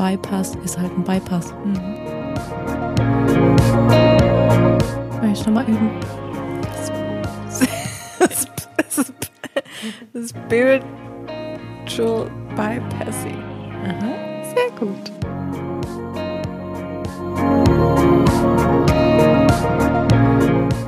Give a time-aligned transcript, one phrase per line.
[0.00, 1.52] Bypass ist halt ein Bypass.
[1.62, 1.76] Mhm.
[5.20, 5.90] Will ich nochmal üben?
[10.26, 10.80] Spiritual
[12.56, 13.44] Bypassing.
[13.84, 14.14] Aha,
[14.54, 15.12] sehr gut.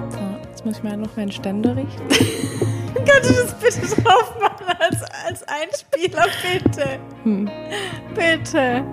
[0.08, 2.02] So, jetzt muss ich mal noch meinen Ständer richten.
[3.04, 6.98] Kannst du das bitte drauf machen als, als Einspieler, bitte?
[7.24, 7.50] Hm.
[8.14, 8.84] Bitte.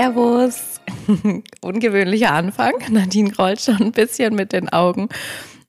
[0.00, 0.80] Servus.
[1.60, 2.72] Ungewöhnlicher Anfang.
[2.88, 5.10] Nadine rollt schon ein bisschen mit den Augen.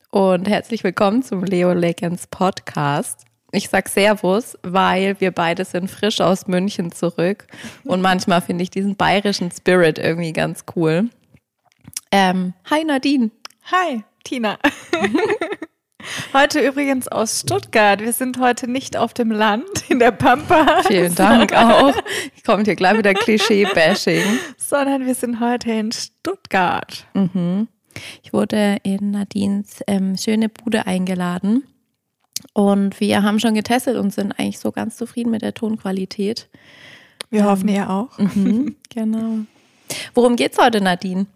[0.09, 3.25] Und herzlich willkommen zum Leo Legends Podcast.
[3.51, 7.45] Ich sag Servus, weil wir beide sind frisch aus München zurück.
[7.83, 11.09] Und manchmal finde ich diesen bayerischen Spirit irgendwie ganz cool.
[12.13, 13.31] Ähm, hi Nadine.
[13.69, 14.57] Hi, Tina.
[16.33, 18.01] Heute übrigens aus Stuttgart.
[18.01, 20.83] Wir sind heute nicht auf dem Land in der Pampa.
[20.87, 21.93] Vielen Dank auch.
[22.45, 24.23] Kommt hier gleich wieder Klischee-Bashing.
[24.57, 27.05] Sondern wir sind heute in Stuttgart.
[27.13, 27.67] Mhm.
[28.23, 31.63] Ich wurde in Nadines ähm, schöne Bude eingeladen
[32.53, 36.49] und wir haben schon getestet und sind eigentlich so ganz zufrieden mit der Tonqualität.
[37.29, 38.17] Wir hoffen, ihr auch.
[38.17, 39.39] Mhm, genau.
[40.13, 41.27] Worum geht's heute, Nadine?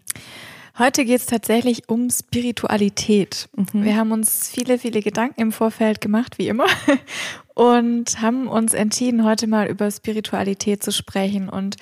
[0.78, 3.48] Heute geht es tatsächlich um Spiritualität.
[3.72, 6.66] Wir haben uns viele, viele Gedanken im Vorfeld gemacht, wie immer,
[7.54, 11.76] und haben uns entschieden, heute mal über Spiritualität zu sprechen und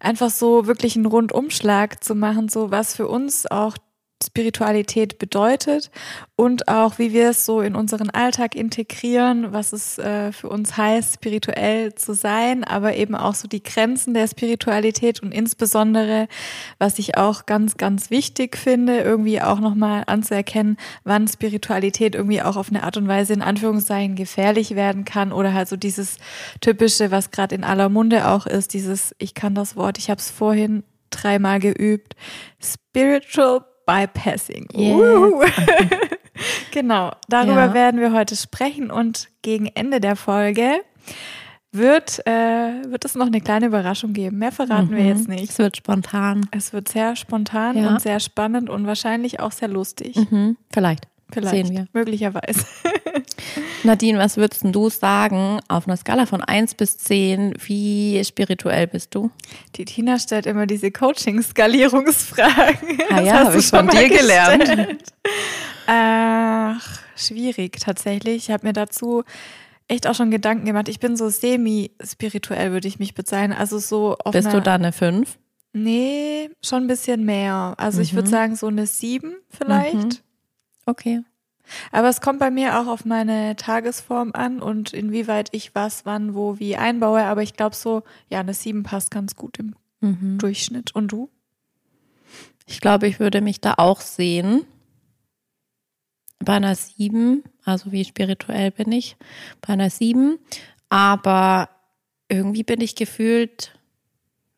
[0.00, 3.76] einfach so wirklich einen Rundumschlag zu machen, so was für uns auch
[4.22, 5.90] Spiritualität bedeutet
[6.36, 10.76] und auch wie wir es so in unseren Alltag integrieren, was es äh, für uns
[10.76, 16.28] heißt, spirituell zu sein, aber eben auch so die Grenzen der Spiritualität und insbesondere,
[16.78, 22.56] was ich auch ganz, ganz wichtig finde, irgendwie auch nochmal anzuerkennen, wann Spiritualität irgendwie auch
[22.56, 26.18] auf eine Art und Weise in Anführungszeichen gefährlich werden kann oder halt so dieses
[26.60, 30.18] typische, was gerade in aller Munde auch ist, dieses, ich kann das Wort, ich habe
[30.18, 32.16] es vorhin dreimal geübt,
[32.60, 34.66] Spiritual Bypassing.
[34.74, 35.42] Uh.
[36.72, 37.74] genau, darüber Ja.
[37.74, 40.80] werden wir heute sprechen und gegen Ende der Folge
[41.72, 42.30] wird, äh,
[42.90, 44.38] wird es noch eine kleine Überraschung geben.
[44.38, 45.50] Mehr verraten wir jetzt nicht.
[45.50, 46.46] Es wird spontan.
[46.50, 47.88] Es wird sehr spontan Ja.
[47.88, 50.16] und sehr spannend und wahrscheinlich auch sehr lustig.
[50.30, 50.56] Mhm.
[50.70, 51.08] Vielleicht.
[51.32, 51.86] Vielleicht, Sehen wir.
[51.94, 52.66] möglicherweise.
[53.84, 57.54] Nadine, was würdest du sagen auf einer Skala von 1 bis 10?
[57.64, 59.30] Wie spirituell bist du?
[59.76, 62.98] Die Tina stellt immer diese Coaching-Skalierungsfragen.
[63.10, 64.98] Ah Das ja, hast hab du ich schon von dir gelernt.
[65.86, 68.48] Ach, schwierig tatsächlich.
[68.48, 69.24] Ich habe mir dazu
[69.88, 70.88] echt auch schon Gedanken gemacht.
[70.88, 73.56] Ich bin so semi-spirituell, würde ich mich bezeichnen.
[73.56, 75.38] Also so auf Bist du da eine 5?
[75.74, 77.74] Nee, schon ein bisschen mehr.
[77.78, 78.32] Also ich würde Mhm.
[78.32, 79.94] sagen so eine 7 vielleicht.
[79.94, 80.10] Mhm.
[80.86, 81.20] Okay.
[81.90, 86.34] Aber es kommt bei mir auch auf meine Tagesform an und inwieweit ich was, wann,
[86.34, 87.22] wo, wie einbaue.
[87.24, 90.38] Aber ich glaube so, ja, eine 7 passt ganz gut im Mhm.
[90.38, 90.94] Durchschnitt.
[90.94, 91.30] Und du?
[92.66, 94.64] Ich glaube, ich würde mich da auch sehen.
[96.40, 99.16] Bei einer 7, also wie spirituell bin ich,
[99.60, 100.38] bei einer 7.
[100.88, 101.70] Aber
[102.28, 103.78] irgendwie bin ich gefühlt,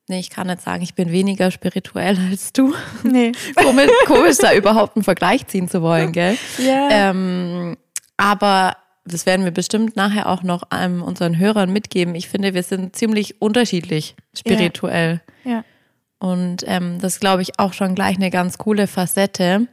[0.08, 2.74] nee, ich kann nicht sagen, ich bin weniger spirituell als du.
[3.02, 3.32] Nee.
[3.56, 6.36] komisch, komisch, da überhaupt einen Vergleich ziehen zu wollen, gell?
[6.58, 6.88] Ja.
[6.90, 7.76] Ähm,
[8.16, 12.14] aber das werden wir bestimmt nachher auch noch ähm, unseren Hörern mitgeben.
[12.14, 15.20] Ich finde, wir sind ziemlich unterschiedlich spirituell.
[15.44, 15.64] ja.
[16.24, 19.66] Und ähm, das glaube ich auch schon gleich eine ganz coole Facette,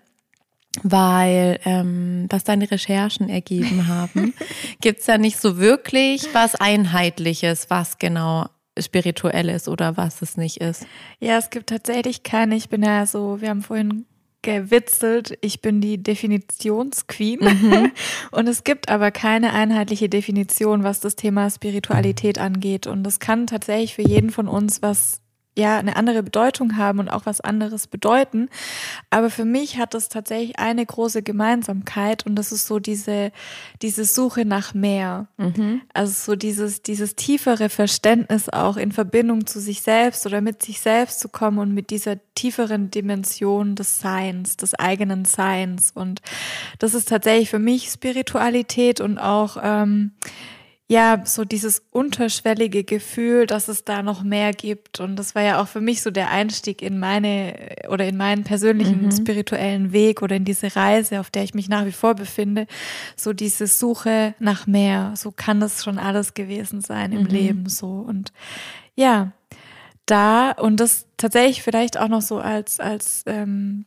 [0.84, 4.34] weil ähm, was deine Recherchen ergeben haben,
[4.81, 8.47] gibt's ja nicht so wirklich was Einheitliches, was genau
[8.80, 10.86] spirituell ist oder was es nicht ist.
[11.20, 12.56] Ja, es gibt tatsächlich keine.
[12.56, 14.06] Ich bin ja so, wir haben vorhin
[14.42, 17.40] gewitzelt, ich bin die Definitionsqueen.
[17.42, 17.92] Mhm.
[18.32, 22.88] Und es gibt aber keine einheitliche Definition, was das Thema Spiritualität angeht.
[22.88, 25.21] Und das kann tatsächlich für jeden von uns was
[25.58, 28.50] ja eine andere Bedeutung haben und auch was anderes bedeuten.
[29.09, 33.32] Aber für mich hat das tatsächlich eine große Gemeinsamkeit und das ist so diese,
[33.82, 35.28] diese Suche nach mehr.
[35.94, 40.80] Also so dieses, dieses tiefere Verständnis auch in Verbindung zu sich selbst oder mit sich
[40.80, 45.92] selbst zu kommen und mit dieser tieferen Dimension des Seins, des eigenen Seins.
[45.94, 46.22] Und
[46.80, 50.14] das ist tatsächlich für mich Spiritualität und auch, ähm,
[50.91, 54.99] ja, so dieses unterschwellige Gefühl, dass es da noch mehr gibt.
[54.99, 57.55] Und das war ja auch für mich so der Einstieg in meine
[57.88, 61.85] oder in meinen persönlichen spirituellen Weg oder in diese Reise, auf der ich mich nach
[61.85, 62.67] wie vor befinde.
[63.16, 65.14] So diese Suche nach mehr.
[65.16, 67.87] So kann das schon alles gewesen sein im Leben so.
[67.87, 68.34] Und
[68.94, 69.32] ja,
[70.05, 73.85] da und das tatsächlich vielleicht auch noch so als, als ähm,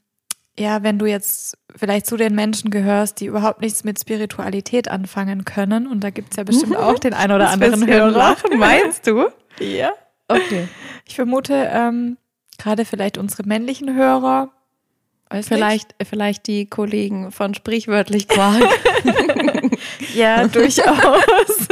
[0.58, 5.44] ja, wenn du jetzt vielleicht zu den Menschen gehörst, die überhaupt nichts mit Spiritualität anfangen
[5.44, 8.10] können, und da gibt's ja bestimmt auch den ein oder anderen Hörer.
[8.10, 9.28] Lachen, meinst du?
[9.58, 9.92] Ja.
[10.28, 10.68] Okay.
[11.06, 12.16] Ich vermute, ähm,
[12.58, 14.50] gerade vielleicht unsere männlichen Hörer.
[15.28, 16.08] Weiß vielleicht, nicht.
[16.08, 18.62] vielleicht die Kollegen von Sprichwörtlich Quark.
[20.14, 21.68] ja, durchaus.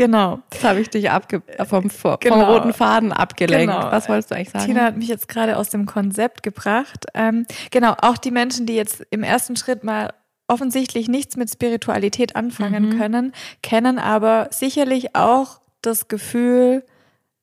[0.00, 0.40] Genau.
[0.48, 2.54] Das habe ich dich abge vom, vom genau.
[2.54, 3.70] roten Faden abgelenkt.
[3.70, 3.92] Genau.
[3.92, 4.64] Was wolltest du eigentlich sagen?
[4.64, 7.04] Tina hat mich jetzt gerade aus dem Konzept gebracht.
[7.12, 10.14] Ähm, genau, auch die Menschen, die jetzt im ersten Schritt mal
[10.48, 12.98] offensichtlich nichts mit Spiritualität anfangen mhm.
[12.98, 13.32] können,
[13.62, 16.82] kennen aber sicherlich auch das Gefühl,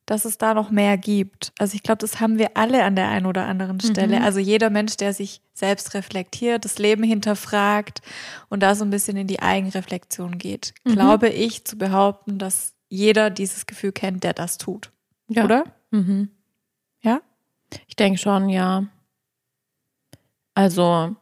[0.08, 1.52] dass es da noch mehr gibt.
[1.58, 4.20] Also ich glaube, das haben wir alle an der einen oder anderen Stelle.
[4.20, 4.24] Mhm.
[4.24, 8.00] Also jeder Mensch, der sich selbst reflektiert, das Leben hinterfragt
[8.48, 10.92] und da so ein bisschen in die Eigenreflexion geht, mhm.
[10.92, 14.90] glaube ich zu behaupten, dass jeder dieses Gefühl kennt, der das tut.
[15.28, 15.44] Ja.
[15.44, 15.64] Oder?
[15.90, 16.30] Mhm.
[17.02, 17.20] Ja?
[17.86, 18.86] Ich denke schon, ja.
[20.54, 21.16] Also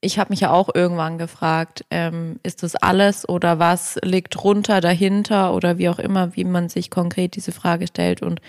[0.00, 4.80] ich habe mich ja auch irgendwann gefragt, ähm, ist das alles oder was liegt drunter,
[4.80, 8.22] dahinter oder wie auch immer, wie man sich konkret diese Frage stellt.
[8.22, 8.40] Und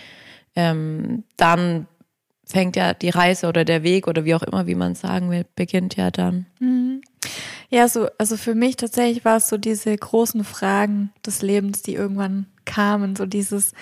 [0.56, 1.88] ähm, dann
[2.46, 5.46] fängt ja die Reise oder der Weg oder wie auch immer, wie man sagen will,
[5.56, 6.46] beginnt ja dann.
[6.60, 7.02] Mhm.
[7.70, 11.94] Ja, so, also für mich tatsächlich war es so diese großen Fragen des Lebens, die
[11.94, 13.74] irgendwann kamen, so dieses,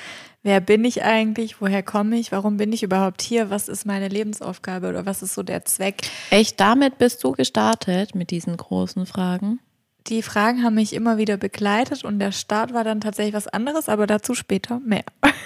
[0.45, 4.07] wer bin ich eigentlich, woher komme ich, warum bin ich überhaupt hier, was ist meine
[4.07, 6.03] Lebensaufgabe oder was ist so der Zweck.
[6.29, 9.59] Echt, damit bist du gestartet mit diesen großen Fragen?
[10.05, 13.89] Die Fragen haben mich immer wieder begleitet und der Start war dann tatsächlich was anderes,
[13.89, 15.03] aber dazu später mehr.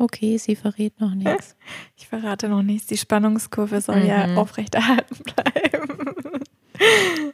[0.00, 1.56] Okay, sie verrät noch nichts.
[1.96, 2.86] Ich verrate noch nichts.
[2.86, 4.06] Die Spannungskurve soll mhm.
[4.06, 6.44] ja aufrechterhalten bleiben.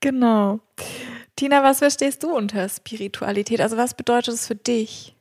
[0.00, 0.60] genau.
[1.36, 3.60] Tina, was verstehst du unter Spiritualität?
[3.60, 5.15] Also was bedeutet es für dich?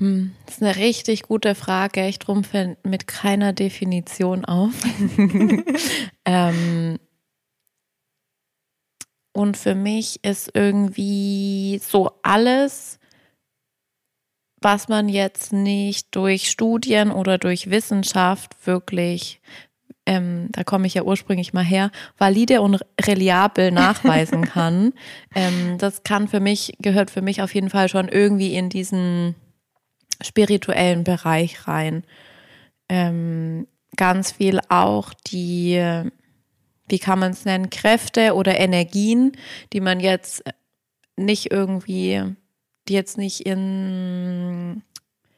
[0.00, 2.06] Hm, das ist eine richtig gute Frage.
[2.06, 4.72] Ich trumpfe mit keiner Definition auf.
[6.24, 6.98] ähm,
[9.32, 12.98] und für mich ist irgendwie so alles,
[14.62, 19.42] was man jetzt nicht durch Studien oder durch Wissenschaft wirklich,
[20.06, 24.94] ähm, da komme ich ja ursprünglich mal her, valide und reliabel nachweisen kann.
[25.34, 29.34] ähm, das kann für mich, gehört für mich auf jeden Fall schon irgendwie in diesen
[30.22, 32.04] spirituellen Bereich rein.
[32.88, 36.02] Ähm, ganz viel auch die,
[36.88, 39.32] wie kann man es nennen, Kräfte oder Energien,
[39.72, 40.44] die man jetzt
[41.16, 42.22] nicht irgendwie,
[42.88, 44.82] die jetzt nicht in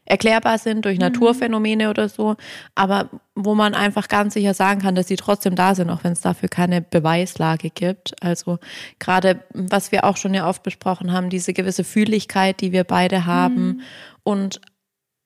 [0.04, 1.04] erklärbar sind durch mhm.
[1.04, 2.36] Naturphänomene oder so,
[2.74, 6.12] aber wo man einfach ganz sicher sagen kann, dass sie trotzdem da sind, auch wenn
[6.12, 8.20] es dafür keine Beweislage gibt.
[8.22, 8.58] Also
[8.98, 13.26] gerade, was wir auch schon ja oft besprochen haben, diese gewisse Fühligkeit, die wir beide
[13.26, 13.80] haben mhm.
[14.24, 14.60] und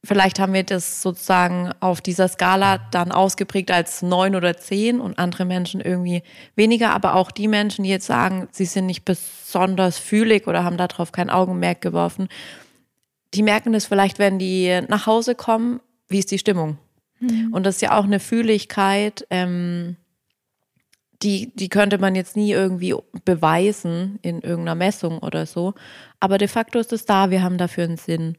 [0.06, 5.18] Vielleicht haben wir das sozusagen auf dieser Skala dann ausgeprägt als neun oder zehn und
[5.18, 6.22] andere Menschen irgendwie
[6.54, 6.94] weniger.
[6.94, 11.12] Aber auch die Menschen, die jetzt sagen, sie sind nicht besonders fühlig oder haben darauf
[11.12, 12.28] kein Augenmerk geworfen,
[13.34, 16.78] die merken das vielleicht, wenn die nach Hause kommen, wie ist die Stimmung.
[17.20, 17.52] Mhm.
[17.52, 19.96] Und das ist ja auch eine Fühligkeit, ähm,
[21.22, 22.94] die, die könnte man jetzt nie irgendwie
[23.24, 25.74] beweisen in irgendeiner Messung oder so.
[26.20, 28.36] Aber de facto ist es da, wir haben dafür einen Sinn.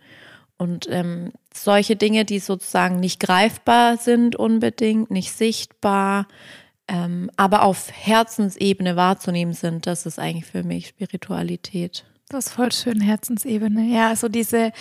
[0.58, 6.28] Und ähm, solche Dinge, die sozusagen nicht greifbar sind unbedingt, nicht sichtbar,
[6.88, 12.06] ähm, aber auf Herzensebene wahrzunehmen sind, das ist eigentlich für mich Spiritualität.
[12.30, 13.84] Das ist voll schön, Herzensebene.
[13.84, 14.72] Ja, also diese,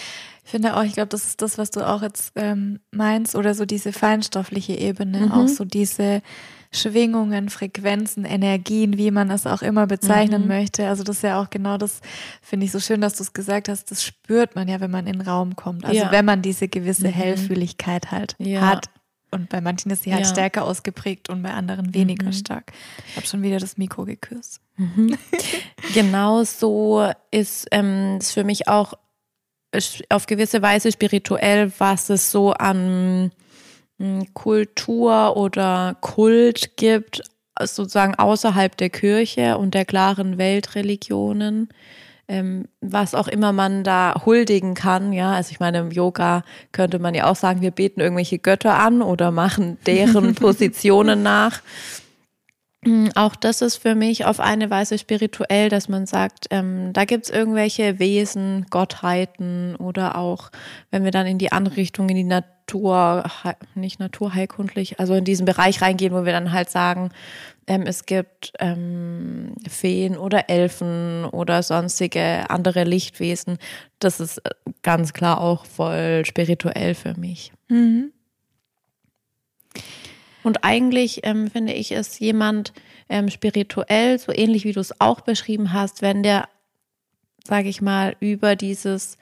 [0.45, 3.54] ich finde auch, ich glaube, das ist das, was du auch jetzt ähm, meinst, oder
[3.54, 5.33] so diese feinstoffliche Ebene, mhm.
[5.33, 6.23] auch so diese
[6.76, 10.49] Schwingungen, Frequenzen, Energien, wie man es auch immer bezeichnen mhm.
[10.49, 10.88] möchte.
[10.88, 12.00] Also das ist ja auch genau das,
[12.42, 15.06] finde ich so schön, dass du es gesagt hast, das spürt man ja, wenn man
[15.06, 15.85] in den Raum kommt.
[15.85, 16.12] Also ja.
[16.12, 17.12] wenn man diese gewisse mhm.
[17.12, 18.61] Hellfühligkeit halt ja.
[18.61, 18.87] hat.
[19.33, 20.30] Und bei manchen ist sie halt ja.
[20.30, 22.33] stärker ausgeprägt und bei anderen weniger mhm.
[22.33, 22.73] stark.
[23.09, 24.61] Ich habe schon wieder das Mikro geküsst.
[24.76, 25.18] Mhm.
[25.95, 28.95] genau so ist ähm, ist für mich auch
[30.09, 33.33] auf gewisse Weise spirituell, was es so an
[34.35, 37.23] Kultur oder Kult gibt,
[37.59, 41.71] sozusagen außerhalb der Kirche und der klaren Weltreligionen,
[42.29, 45.12] ähm, was auch immer man da huldigen kann.
[45.12, 48.79] Ja, also ich meine, im Yoga könnte man ja auch sagen, wir beten irgendwelche Götter
[48.79, 51.62] an oder machen deren Positionen nach.
[52.87, 57.05] Mm, auch das ist für mich auf eine Weise spirituell, dass man sagt, ähm, da
[57.05, 60.52] gibt es irgendwelche Wesen, Gottheiten oder auch,
[60.93, 63.25] wenn wir dann in die andere Richtung, in die Natur,
[63.75, 67.11] nicht naturheilkundlich, also in diesen Bereich reingehen, wo wir dann halt sagen,
[67.66, 73.59] ähm, es gibt ähm, Feen oder Elfen oder sonstige andere Lichtwesen.
[73.99, 74.50] Das ist äh,
[74.83, 77.52] ganz klar auch voll spirituell für mich.
[77.69, 78.12] Mhm.
[80.47, 82.73] Und eigentlich ähm, finde ich, ist jemand
[83.09, 86.49] ähm, spirituell, so ähnlich wie du es auch beschrieben hast, wenn der,
[87.45, 89.19] sage ich mal, über dieses,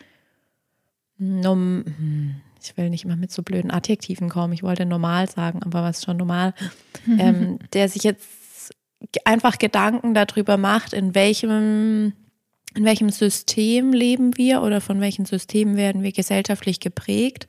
[1.16, 5.82] hm, ich will nicht immer mit so blöden Adjektiven kommen, ich wollte normal sagen, aber
[5.82, 6.52] was schon normal,
[7.18, 8.74] ähm, der sich jetzt
[9.24, 12.12] einfach Gedanken darüber macht, in welchem
[12.76, 17.46] in welchem System leben wir oder von welchen Systemen werden wir gesellschaftlich geprägt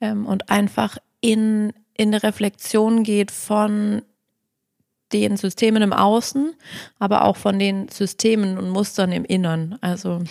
[0.00, 4.02] ähm, und einfach in in eine Reflexion geht von
[5.12, 6.54] den Systemen im Außen,
[6.98, 9.78] aber auch von den Systemen und Mustern im Innern.
[9.80, 10.22] Also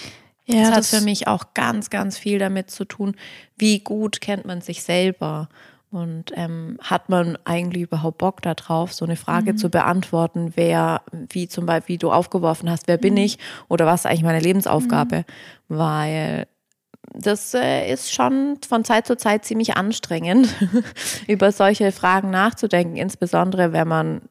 [0.46, 3.16] ja, das hat das für mich auch ganz, ganz viel damit zu tun,
[3.58, 5.50] wie gut kennt man sich selber
[5.92, 9.58] und ähm, hat man eigentlich überhaupt Bock darauf, so eine Frage mhm.
[9.58, 13.22] zu beantworten, wer, wie zum Beispiel, wie du aufgeworfen hast, wer bin mhm.
[13.22, 15.26] ich oder was ist eigentlich meine Lebensaufgabe?
[15.68, 15.78] Mhm.
[15.78, 16.48] Weil
[17.20, 20.48] das äh, ist schon von Zeit zu Zeit ziemlich anstrengend,
[21.28, 24.22] über solche Fragen nachzudenken, insbesondere wenn man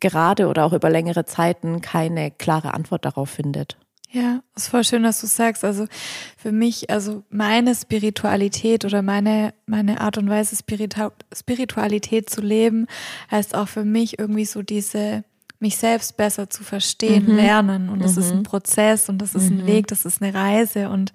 [0.00, 3.76] gerade oder auch über längere Zeiten keine klare Antwort darauf findet.
[4.10, 5.64] Ja, ist voll schön, dass du sagst.
[5.64, 5.88] Also
[6.36, 12.86] für mich, also meine Spiritualität oder meine, meine Art und Weise, Spiritualität zu leben,
[13.32, 15.24] heißt auch für mich irgendwie so diese
[15.64, 17.36] mich selbst besser zu verstehen, mhm.
[17.36, 17.88] lernen.
[17.88, 18.22] Und das mhm.
[18.22, 18.42] ist ein mhm.
[18.42, 19.60] Prozess und das ist mhm.
[19.60, 21.14] ein Weg, das ist eine Reise und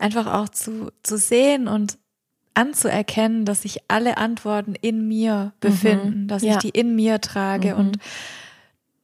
[0.00, 1.96] einfach auch zu, zu sehen und
[2.54, 5.60] anzuerkennen, dass sich alle Antworten in mir mhm.
[5.60, 6.54] befinden, dass ja.
[6.54, 8.00] ich die in mir trage und mhm.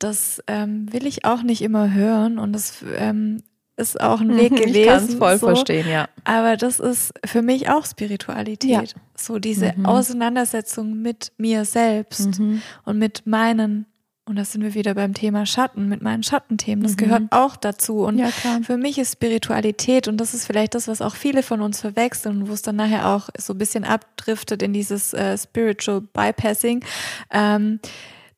[0.01, 3.45] das ähm, will ich auch nicht immer hören und das ähm,
[3.77, 4.75] ist auch ein Weg gewesen.
[4.75, 5.47] Ich kann es voll so.
[5.47, 6.09] verstehen, ja.
[6.25, 8.71] Aber das ist für mich auch Spiritualität.
[8.71, 8.83] Ja.
[9.17, 9.87] So diese mhm.
[9.87, 12.61] Auseinandersetzung mit mir selbst mhm.
[12.85, 13.87] und mit meinen
[14.31, 16.85] und da sind wir wieder beim Thema Schatten, mit meinen Schattenthemen.
[16.85, 16.97] Das mhm.
[16.99, 18.05] gehört auch dazu.
[18.05, 18.29] Und ja,
[18.63, 22.49] für mich ist Spiritualität, und das ist vielleicht das, was auch viele von uns verwechseln,
[22.49, 26.85] wo es dann nachher auch so ein bisschen abdriftet in dieses äh, Spiritual Bypassing,
[27.33, 27.81] ähm,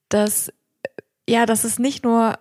[0.09, 0.51] dass,
[1.29, 2.39] ja, dass es nicht nur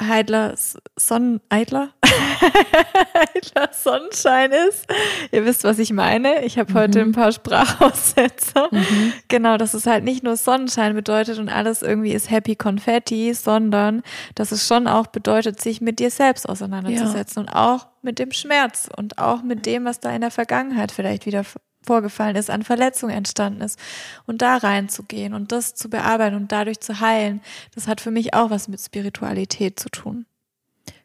[0.00, 0.54] Heidler
[0.96, 1.90] Sonnen Eidler?
[2.04, 4.86] Heidler Sonnenschein ist.
[5.32, 6.44] Ihr wisst, was ich meine.
[6.44, 6.76] Ich habe mhm.
[6.76, 8.68] heute ein paar Sprachaussetzer.
[8.70, 9.12] Mhm.
[9.28, 14.02] Genau, dass es halt nicht nur Sonnenschein bedeutet und alles irgendwie ist Happy Confetti, sondern
[14.34, 17.48] dass es schon auch bedeutet, sich mit dir selbst auseinanderzusetzen ja.
[17.48, 21.26] und auch mit dem Schmerz und auch mit dem, was da in der Vergangenheit vielleicht
[21.26, 21.44] wieder
[21.88, 23.78] vorgefallen ist, an Verletzungen entstanden ist
[24.26, 27.40] und da reinzugehen und das zu bearbeiten und dadurch zu heilen,
[27.74, 30.26] das hat für mich auch was mit Spiritualität zu tun.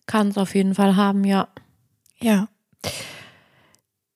[0.08, 1.48] Kann es auf jeden Fall haben, ja.
[2.20, 2.50] Ja.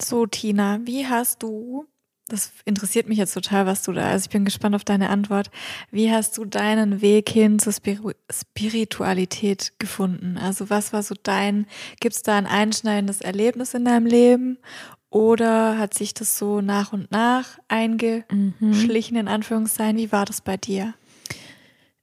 [0.02, 1.86] So, Tina, wie hast du,
[2.28, 5.50] das interessiert mich jetzt total, was du da, also ich bin gespannt auf deine Antwort,
[5.90, 10.38] wie hast du deinen Weg hin zur Spiritualität gefunden?
[10.38, 11.66] Also was war so dein,
[12.02, 14.58] gibt es da ein einschneidendes Erlebnis in deinem Leben
[15.10, 19.22] oder hat sich das so nach und nach eingeschlichen, mhm.
[19.22, 19.98] in Anführungszeichen?
[19.98, 20.94] Wie war das bei dir?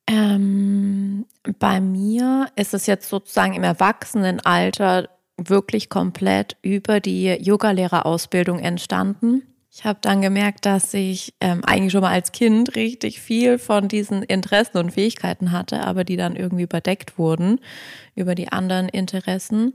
[0.07, 1.27] Ähm,
[1.59, 9.43] bei mir ist es jetzt sozusagen im Erwachsenenalter wirklich komplett über die Yogalehrerausbildung entstanden.
[9.71, 13.89] Ich habe dann gemerkt, dass ich ähm, eigentlich schon mal als Kind richtig viel von
[13.89, 17.59] diesen Interessen und Fähigkeiten hatte, aber die dann irgendwie überdeckt wurden
[18.15, 19.75] über die anderen Interessen.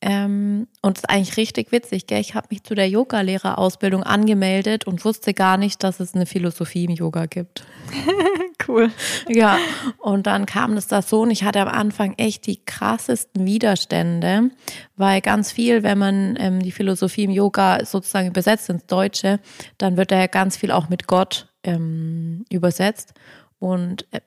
[0.00, 2.20] Ähm, und es ist eigentlich richtig witzig, gell?
[2.20, 6.84] Ich habe mich zu der Yoga-Lehrerausbildung angemeldet und wusste gar nicht, dass es eine Philosophie
[6.84, 7.64] im Yoga gibt.
[8.68, 8.92] cool.
[9.28, 9.58] Ja,
[9.98, 14.50] und dann kam das da so und ich hatte am Anfang echt die krassesten Widerstände,
[14.96, 19.40] weil ganz viel, wenn man ähm, die Philosophie im Yoga sozusagen übersetzt ins Deutsche,
[19.78, 23.14] dann wird da ja ganz viel auch mit Gott ähm, übersetzt.
[23.58, 24.20] Und äh,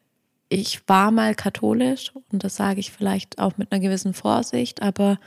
[0.49, 5.17] ich war mal katholisch und das sage ich vielleicht auch mit einer gewissen Vorsicht, aber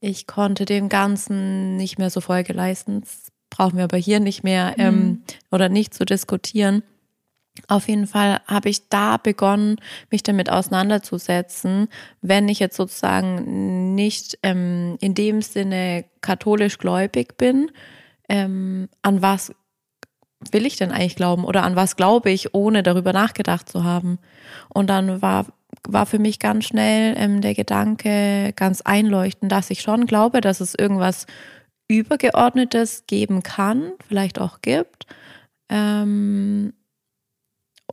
[0.00, 3.00] ich konnte dem Ganzen nicht mehr so Folge leisten.
[3.00, 5.22] Das brauchen wir aber hier nicht mehr ähm, mhm.
[5.50, 6.82] oder nicht zu diskutieren.
[7.66, 9.76] Auf jeden Fall habe ich da begonnen,
[10.10, 11.88] mich damit auseinanderzusetzen,
[12.20, 17.72] wenn ich jetzt sozusagen nicht ähm, in dem Sinne katholisch gläubig bin,
[18.28, 19.52] ähm, an was
[20.52, 24.20] will ich denn eigentlich glauben oder an was glaube ich, ohne darüber nachgedacht zu haben.
[24.68, 25.46] Und dann war
[25.86, 30.60] war für mich ganz schnell ähm, der Gedanke ganz einleuchtend, dass ich schon glaube, dass
[30.60, 31.26] es irgendwas
[31.88, 35.06] Übergeordnetes geben kann, vielleicht auch gibt.
[35.68, 36.72] Ähm,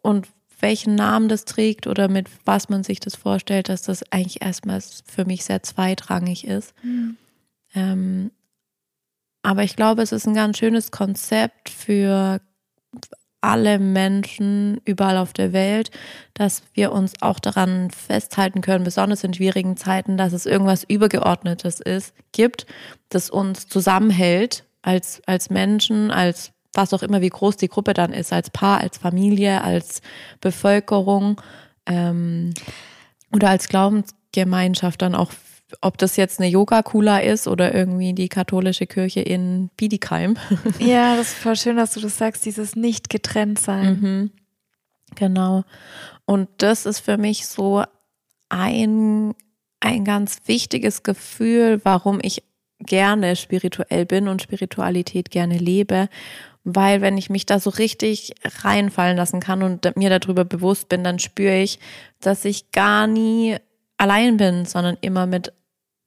[0.02, 0.28] und
[0.60, 4.82] welchen Namen das trägt oder mit was man sich das vorstellt, dass das eigentlich erstmal
[5.06, 6.74] für mich sehr zweitrangig ist.
[6.84, 7.18] Mhm.
[7.74, 8.32] Ähm,
[9.44, 12.42] aber ich glaube, es ist ein ganz schönes Konzept für
[13.46, 15.92] alle Menschen überall auf der Welt,
[16.34, 21.80] dass wir uns auch daran festhalten können, besonders in schwierigen Zeiten, dass es irgendwas Übergeordnetes
[21.80, 22.66] ist, gibt,
[23.10, 28.14] das uns zusammenhält als, als Menschen, als was auch immer, wie groß die Gruppe dann
[28.14, 30.02] ist, als Paar, als Familie, als
[30.42, 31.40] Bevölkerung
[31.86, 32.54] ähm,
[33.32, 35.32] oder als Glaubensgemeinschaft dann auch
[35.82, 40.38] ob das jetzt eine Yoga-Kula ist oder irgendwie die katholische Kirche in Biedigheim.
[40.80, 44.00] Ja, das ist voll schön, dass du das sagst, dieses nicht getrennt sein.
[44.00, 44.32] Mhm.
[45.16, 45.64] Genau.
[46.26, 47.84] Und das ist für mich so
[48.50, 49.34] ein,
[49.80, 52.44] ein ganz wichtiges Gefühl, warum ich
[52.80, 56.10] gerne spirituell bin und Spiritualität gerne lebe.
[56.64, 61.04] Weil wenn ich mich da so richtig reinfallen lassen kann und mir darüber bewusst bin,
[61.04, 61.80] dann spüre ich,
[62.20, 63.58] dass ich gar nie
[63.98, 65.54] allein bin, sondern immer mit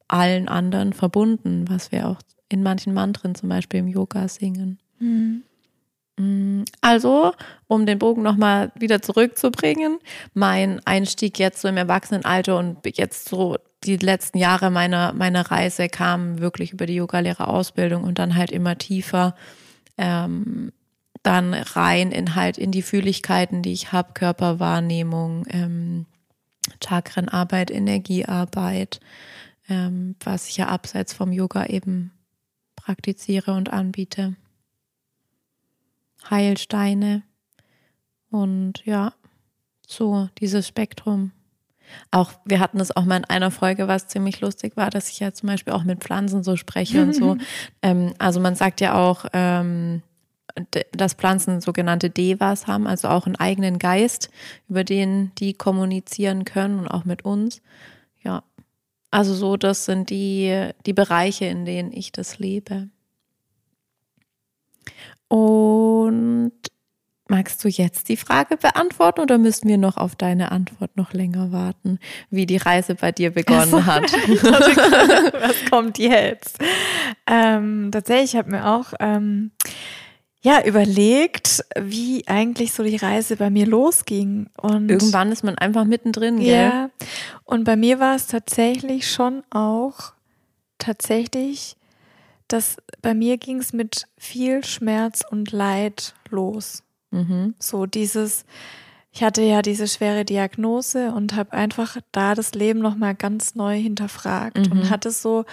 [0.08, 2.18] allen anderen verbunden, was wir auch
[2.48, 4.78] in manchen Mantren zum Beispiel im Yoga singen.
[4.98, 5.44] Mhm.
[6.80, 7.32] Also,
[7.68, 9.98] um den Bogen nochmal wieder zurückzubringen,
[10.34, 15.88] mein Einstieg jetzt so im Erwachsenenalter und jetzt so die letzten Jahre meiner, meiner Reise
[15.88, 19.36] kamen wirklich über die Yogalehrerausbildung und dann halt immer tiefer
[19.96, 20.72] ähm,
[21.22, 26.06] dann rein in halt in die Fühligkeiten, die ich habe, Körperwahrnehmung, ähm,
[26.82, 29.00] Chakrenarbeit, Energiearbeit,
[29.68, 32.12] ähm, was ich ja abseits vom Yoga eben
[32.76, 34.36] praktiziere und anbiete.
[36.30, 37.22] Heilsteine
[38.30, 39.12] und ja,
[39.86, 41.32] so dieses Spektrum.
[42.10, 45.20] Auch wir hatten es auch mal in einer Folge, was ziemlich lustig war, dass ich
[45.20, 47.36] ja zum Beispiel auch mit Pflanzen so spreche und so.
[47.80, 50.02] Ähm, also man sagt ja auch, ähm,
[50.92, 54.30] dass Pflanzen sogenannte Devas haben, also auch einen eigenen Geist,
[54.68, 57.60] über den die kommunizieren können und auch mit uns.
[58.22, 58.42] Ja,
[59.10, 62.88] also so, das sind die, die Bereiche, in denen ich das lebe.
[65.28, 66.52] Und
[67.28, 71.52] magst du jetzt die Frage beantworten oder müssen wir noch auf deine Antwort noch länger
[71.52, 71.98] warten,
[72.30, 74.04] wie die Reise bei dir begonnen hat?
[74.12, 76.58] Was kommt jetzt?
[77.26, 79.52] Ähm, tatsächlich, ich habe mir auch ähm,
[80.40, 84.48] ja, überlegt, wie eigentlich so die Reise bei mir losging.
[84.60, 86.70] Und irgendwann ist man einfach mittendrin, gell?
[86.70, 86.90] Ja.
[87.44, 90.12] Und bei mir war es tatsächlich schon auch
[90.78, 91.76] tatsächlich,
[92.46, 96.84] dass bei mir ging es mit viel Schmerz und Leid los.
[97.10, 97.54] Mhm.
[97.58, 98.44] So dieses,
[99.10, 103.76] ich hatte ja diese schwere Diagnose und habe einfach da das Leben nochmal ganz neu
[103.76, 104.72] hinterfragt mhm.
[104.72, 105.44] und hatte so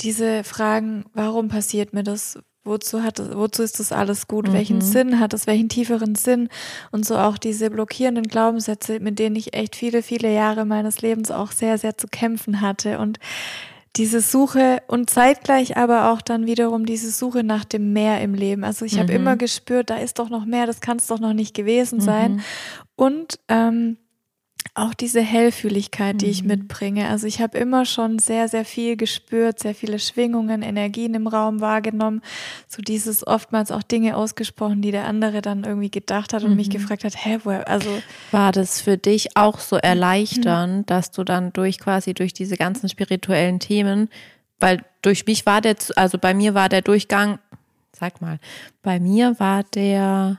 [0.00, 2.38] diese Fragen, warum passiert mir das?
[2.68, 4.48] Wozu hat wozu ist das alles gut?
[4.48, 4.52] Mhm.
[4.52, 5.46] Welchen Sinn hat es?
[5.46, 6.48] Welchen tieferen Sinn?
[6.92, 11.30] Und so auch diese blockierenden Glaubenssätze, mit denen ich echt viele, viele Jahre meines Lebens
[11.30, 12.98] auch sehr, sehr zu kämpfen hatte.
[12.98, 13.18] Und
[13.96, 18.62] diese Suche und zeitgleich aber auch dann wiederum diese Suche nach dem Mehr im Leben.
[18.62, 19.00] Also ich mhm.
[19.00, 22.00] habe immer gespürt, da ist doch noch mehr, das kann es doch noch nicht gewesen
[22.00, 22.34] sein.
[22.34, 22.40] Mhm.
[22.94, 23.96] Und ähm,
[24.74, 26.48] auch diese Hellfühligkeit, die ich mhm.
[26.48, 27.08] mitbringe.
[27.08, 31.60] Also ich habe immer schon sehr, sehr viel gespürt, sehr viele Schwingungen, Energien im Raum
[31.60, 32.22] wahrgenommen.
[32.68, 36.56] So dieses oftmals auch Dinge ausgesprochen, die der andere dann irgendwie gedacht hat und mhm.
[36.56, 37.90] mich gefragt hat, hä, woher, also.
[38.30, 40.86] War das für dich auch so erleichternd, mhm.
[40.86, 44.08] dass du dann durch quasi durch diese ganzen spirituellen Themen,
[44.60, 47.38] weil durch mich war der, also bei mir war der Durchgang,
[47.92, 48.38] sag mal,
[48.82, 50.38] bei mir war der,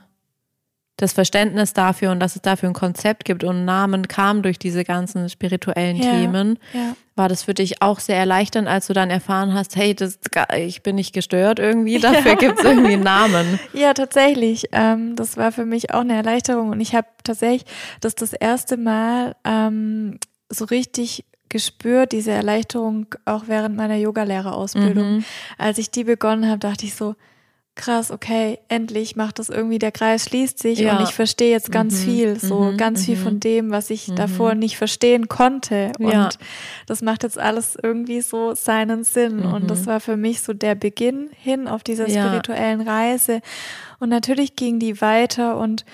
[1.00, 4.84] das Verständnis dafür und dass es dafür ein Konzept gibt und Namen kam durch diese
[4.84, 6.58] ganzen spirituellen ja, Themen.
[6.74, 6.94] Ja.
[7.16, 10.18] War das für dich auch sehr erleichternd, als du dann erfahren hast, hey, das,
[10.56, 12.36] ich bin nicht gestört irgendwie, dafür ja.
[12.36, 13.58] gibt es irgendwie einen Namen?
[13.72, 14.66] Ja, tatsächlich.
[14.72, 17.64] Ähm, das war für mich auch eine Erleichterung und ich habe tatsächlich
[18.00, 20.18] das das erste Mal ähm,
[20.50, 25.16] so richtig gespürt, diese Erleichterung auch während meiner Yogalehrerausbildung.
[25.16, 25.24] Mhm.
[25.58, 27.16] Als ich die begonnen habe, dachte ich so,
[27.80, 30.96] krass, okay, endlich macht das irgendwie, der Kreis schließt sich ja.
[30.96, 32.04] und ich verstehe jetzt ganz mhm.
[32.04, 32.76] viel, so mhm.
[32.76, 33.04] ganz mhm.
[33.04, 34.16] viel von dem, was ich mhm.
[34.16, 35.92] davor nicht verstehen konnte.
[35.98, 36.28] Und ja.
[36.86, 39.40] das macht jetzt alles irgendwie so seinen Sinn.
[39.40, 39.86] Und das mhm.
[39.86, 42.80] war für mich so der Beginn hin auf dieser spirituellen.
[42.80, 43.40] Reise.
[43.98, 45.84] Und natürlich ging die weiter und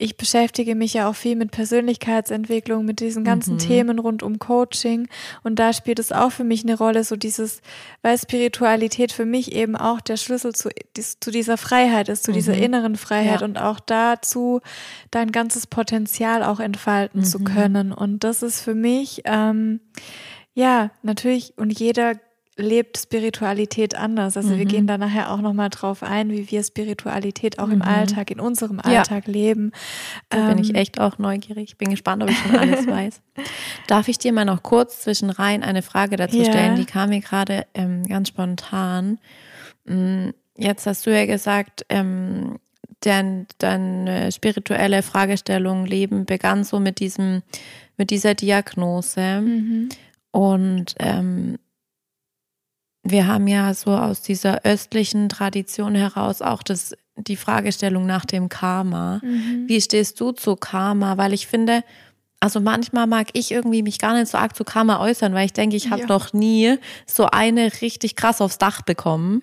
[0.00, 3.58] ich beschäftige mich ja auch viel mit Persönlichkeitsentwicklung, mit diesen ganzen mhm.
[3.58, 5.08] Themen rund um Coaching.
[5.42, 7.60] Und da spielt es auch für mich eine Rolle, so dieses,
[8.00, 12.34] weil Spiritualität für mich eben auch der Schlüssel zu, zu dieser Freiheit ist, zu mhm.
[12.34, 13.46] dieser inneren Freiheit ja.
[13.46, 14.62] und auch dazu,
[15.10, 17.24] dein ganzes Potenzial auch entfalten mhm.
[17.24, 17.92] zu können.
[17.92, 19.80] Und das ist für mich, ähm,
[20.54, 22.14] ja, natürlich, und jeder
[22.60, 24.36] lebt Spiritualität anders.
[24.36, 24.58] Also mhm.
[24.58, 27.74] wir gehen da nachher auch nochmal drauf ein, wie wir Spiritualität auch mhm.
[27.74, 29.32] im Alltag, in unserem Alltag ja.
[29.32, 29.72] leben.
[30.28, 31.76] Da ähm, bin ich ähm, echt auch neugierig.
[31.78, 33.20] Bin gespannt, ob ich schon alles weiß.
[33.86, 36.44] Darf ich dir mal noch kurz zwischenrein eine Frage dazu ja.
[36.44, 36.76] stellen?
[36.76, 39.18] Die kam mir gerade ähm, ganz spontan.
[39.84, 42.58] Mm, jetzt hast du ja gesagt, ähm,
[43.00, 47.42] dein, deine spirituelle Fragestellung Leben begann so mit diesem,
[47.96, 49.40] mit dieser Diagnose.
[49.40, 49.88] Mhm.
[50.32, 51.58] Und ähm,
[53.02, 58.48] wir haben ja so aus dieser östlichen Tradition heraus auch das, die Fragestellung nach dem
[58.48, 59.20] Karma.
[59.22, 59.64] Mhm.
[59.66, 61.16] Wie stehst du zu Karma?
[61.16, 61.82] Weil ich finde,
[62.40, 65.52] also manchmal mag ich irgendwie mich gar nicht so arg zu Karma äußern, weil ich
[65.52, 66.08] denke, ich habe ja.
[66.08, 69.42] noch nie so eine richtig krass aufs Dach bekommen.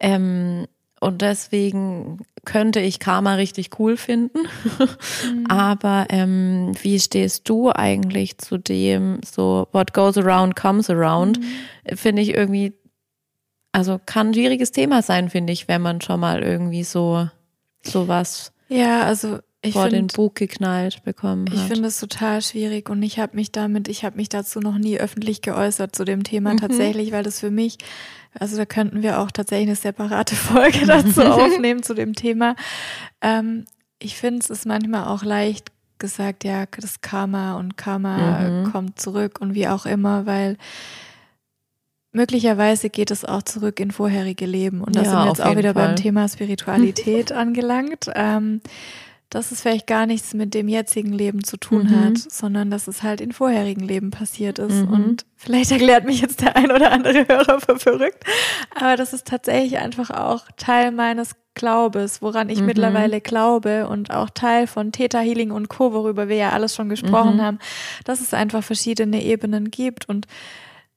[0.00, 0.66] Ähm,
[1.00, 4.38] und deswegen könnte ich Karma richtig cool finden.
[4.78, 5.46] Mhm.
[5.48, 11.38] Aber ähm, wie stehst du eigentlich zu dem, so what goes around comes around?
[11.38, 11.96] Mhm.
[11.96, 12.72] Finde ich irgendwie
[13.76, 17.28] also kann ein schwieriges Thema sein, finde ich, wenn man schon mal irgendwie so
[17.82, 21.54] sowas ja, also ich vor find, den Bug geknallt bekommen hat.
[21.54, 24.78] Ich finde es total schwierig und ich habe mich damit, ich habe mich dazu noch
[24.78, 26.56] nie öffentlich geäußert zu dem Thema mhm.
[26.56, 27.76] tatsächlich, weil das für mich,
[28.32, 32.56] also da könnten wir auch tatsächlich eine separate Folge dazu aufnehmen zu dem Thema.
[33.20, 33.66] Ähm,
[33.98, 38.72] ich finde es ist manchmal auch leicht gesagt, ja, das Karma und Karma mhm.
[38.72, 40.56] kommt zurück und wie auch immer, weil
[42.16, 44.80] möglicherweise geht es auch zurück in vorherige Leben.
[44.80, 45.88] Und da ja, sind wir jetzt auch wieder Fall.
[45.88, 48.10] beim Thema Spiritualität angelangt.
[48.14, 48.60] Ähm,
[49.28, 52.04] dass es vielleicht gar nichts mit dem jetzigen Leben zu tun mhm.
[52.04, 54.86] hat, sondern dass es halt in vorherigen Leben passiert ist.
[54.86, 54.88] Mhm.
[54.88, 58.24] Und vielleicht erklärt mich jetzt der ein oder andere Hörer für verrückt,
[58.74, 62.66] aber das ist tatsächlich einfach auch Teil meines Glaubes, woran ich mhm.
[62.66, 66.88] mittlerweile glaube und auch Teil von Theta Healing und Co., worüber wir ja alles schon
[66.88, 67.42] gesprochen mhm.
[67.42, 67.58] haben,
[68.04, 70.26] dass es einfach verschiedene Ebenen gibt und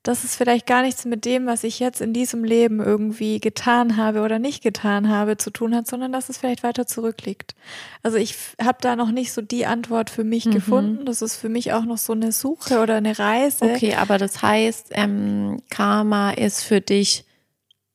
[0.04, 3.98] dass es vielleicht gar nichts mit dem, was ich jetzt in diesem Leben irgendwie getan
[3.98, 7.54] habe oder nicht getan habe, zu tun hat, sondern dass es vielleicht weiter zurückliegt.
[8.02, 10.52] Also ich habe da noch nicht so die Antwort für mich mhm.
[10.52, 11.06] gefunden.
[11.06, 13.66] Das ist für mich auch noch so eine Suche oder eine Reise.
[13.66, 17.26] Okay, aber das heißt, ähm, Karma ist für dich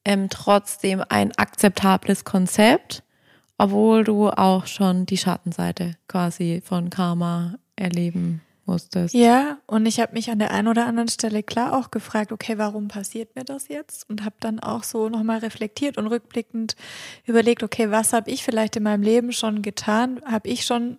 [0.04, 3.02] ähm, trotzdem ein akzeptables Konzept,
[3.56, 9.14] obwohl du auch schon die Schattenseite quasi von Karma erleben musstest.
[9.14, 12.58] Ja, und ich habe mich an der einen oder anderen Stelle klar auch gefragt, okay,
[12.58, 14.08] warum passiert mir das jetzt?
[14.08, 16.76] Und habe dann auch so nochmal reflektiert und rückblickend
[17.26, 20.20] überlegt, okay, was habe ich vielleicht in meinem Leben schon getan?
[20.24, 20.98] Habe ich schon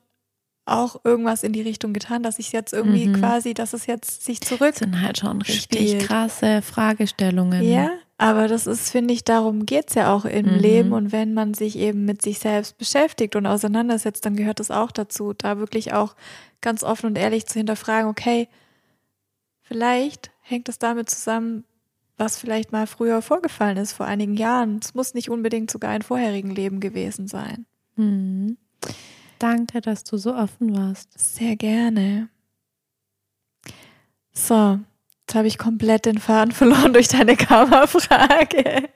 [0.65, 3.19] auch irgendwas in die Richtung getan, dass ich jetzt irgendwie mhm.
[3.19, 4.71] quasi, dass es jetzt sich zurück.
[4.71, 6.07] Das sind halt schon richtig spielt.
[6.07, 7.63] krasse Fragestellungen.
[7.63, 10.59] Ja, aber das ist, finde ich, darum geht's ja auch im mhm.
[10.59, 10.93] Leben.
[10.93, 14.91] Und wenn man sich eben mit sich selbst beschäftigt und auseinandersetzt, dann gehört das auch
[14.91, 16.15] dazu, da wirklich auch
[16.61, 18.47] ganz offen und ehrlich zu hinterfragen, okay,
[19.61, 21.65] vielleicht hängt es damit zusammen,
[22.17, 24.79] was vielleicht mal früher vorgefallen ist, vor einigen Jahren.
[24.81, 27.65] Es muss nicht unbedingt sogar ein vorherigen Leben gewesen sein.
[27.97, 28.57] Mhm.
[29.39, 31.09] Danke, dass du so offen warst.
[31.19, 32.29] Sehr gerne.
[34.31, 34.79] So,
[35.25, 38.89] jetzt habe ich komplett den Faden verloren durch deine Kammerfrage.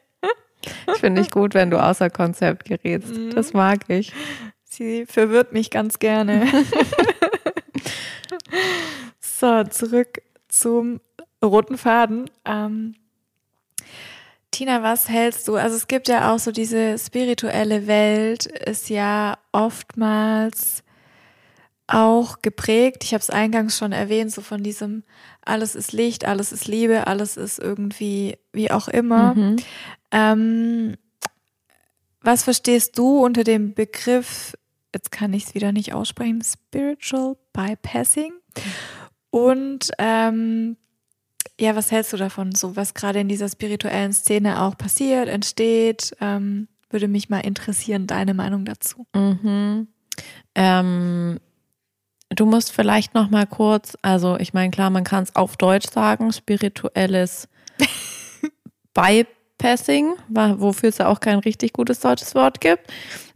[0.61, 3.15] Ich finde dich gut, wenn du außer Konzept gerätst.
[3.15, 3.31] Mhm.
[3.31, 4.13] Das mag ich.
[4.63, 6.45] Sie verwirrt mich ganz gerne.
[9.19, 10.99] so, zurück zum
[11.43, 12.29] roten Faden.
[12.45, 12.95] Ähm,
[14.51, 15.55] Tina, was hältst du?
[15.55, 20.83] Also es gibt ja auch so diese spirituelle Welt, ist ja oftmals
[21.89, 23.03] auch geprägt.
[23.03, 25.03] Ich habe es eingangs schon erwähnt, so von diesem
[25.43, 29.33] alles ist Licht, alles ist Liebe, alles ist irgendwie wie auch immer.
[29.35, 29.55] Mhm.
[30.11, 30.97] Ähm,
[32.21, 34.53] was verstehst du unter dem Begriff
[34.93, 38.33] jetzt kann ich es wieder nicht aussprechen, Spiritual Bypassing.
[39.29, 40.77] Und ähm,
[41.59, 46.15] ja, was hältst du davon, so was gerade in dieser spirituellen Szene auch passiert, entsteht?
[46.19, 49.05] Ähm, würde mich mal interessieren, deine Meinung dazu.
[49.13, 49.87] Mhm.
[50.55, 51.39] Ähm,
[52.29, 55.89] du musst vielleicht noch mal kurz, also ich meine, klar, man kann es auf Deutsch
[55.89, 57.47] sagen, spirituelles
[58.93, 62.87] Bypassing, wofür es ja auch kein richtig gutes deutsches Wort gibt.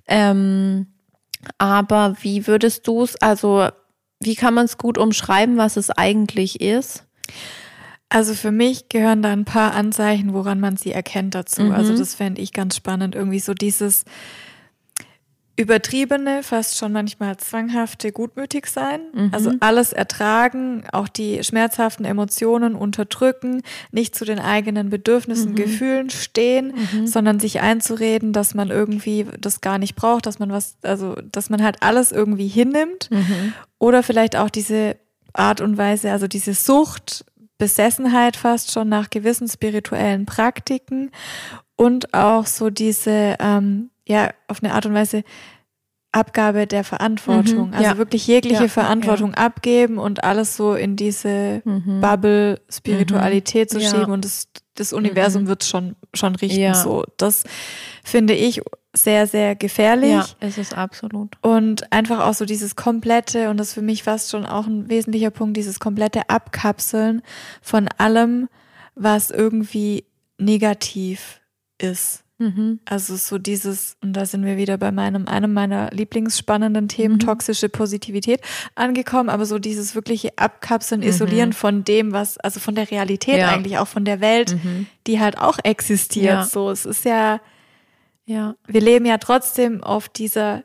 [0.07, 0.87] Ähm,
[1.57, 3.67] aber wie würdest du es, also
[4.19, 7.05] wie kann man es gut umschreiben, was es eigentlich ist?
[8.09, 11.61] Also für mich gehören da ein paar Anzeichen, woran man sie erkennt dazu.
[11.61, 11.77] Also mhm.
[11.77, 13.15] Also das fände ich ganz spannend.
[13.15, 14.05] Irgendwie so dieses,
[15.55, 19.01] übertriebene, fast schon manchmal zwanghafte gutmütig sein.
[19.13, 19.29] Mhm.
[19.31, 23.61] Also alles ertragen, auch die schmerzhaften Emotionen unterdrücken,
[23.91, 25.55] nicht zu den eigenen Bedürfnissen, mhm.
[25.55, 27.05] Gefühlen stehen, mhm.
[27.05, 31.51] sondern sich einzureden, dass man irgendwie das gar nicht braucht, dass man was, also dass
[31.51, 33.11] man halt alles irgendwie hinnimmt.
[33.11, 33.53] Mhm.
[33.77, 34.95] Oder vielleicht auch diese
[35.33, 37.25] Art und Weise, also diese Sucht
[37.59, 41.11] Besessenheit fast schon nach gewissen spirituellen Praktiken
[41.75, 45.23] und auch so diese, ähm, ja, auf eine Art und Weise
[46.15, 47.69] Abgabe der Verantwortung.
[47.69, 47.97] Mhm, also ja.
[47.97, 52.01] wirklich jegliche Ja, Verantwortung abgeben und alles so in diese Mhm.
[52.01, 53.89] Bubble Spiritualität zu Ja.
[53.89, 55.47] schieben und das, das Universum Mhm.
[55.47, 56.59] wird schon, schon richten.
[56.59, 56.75] Ja.
[56.75, 57.45] So, das
[58.03, 58.61] finde ich
[58.95, 60.11] sehr, sehr gefährlich.
[60.11, 61.35] Ja, ist es absolut.
[61.41, 64.87] Und einfach auch so dieses komplette, und das ist für mich fast schon auch ein
[64.89, 67.23] wesentlicher Punkt, dieses komplette Abkapseln
[67.63, 68.49] von allem,
[68.93, 70.05] was irgendwie
[70.37, 71.41] negativ
[71.79, 72.22] ist.
[72.39, 72.79] Mhm.
[72.85, 77.19] Also so dieses, und da sind wir wieder bei meinem, einem meiner lieblingsspannenden Themen, Mhm.
[77.19, 78.41] toxische Positivität,
[78.75, 81.07] angekommen, aber so dieses wirkliche Abkapseln, Mhm.
[81.07, 83.49] Isolieren von dem, was, also von der Realität Ja.
[83.49, 84.87] eigentlich, auch von der Welt, Mhm.
[85.07, 86.25] die halt auch existiert.
[86.25, 86.43] Ja.
[86.45, 87.39] So, es ist ja,
[88.25, 88.55] Ja.
[88.67, 90.63] wir leben ja trotzdem auf dieser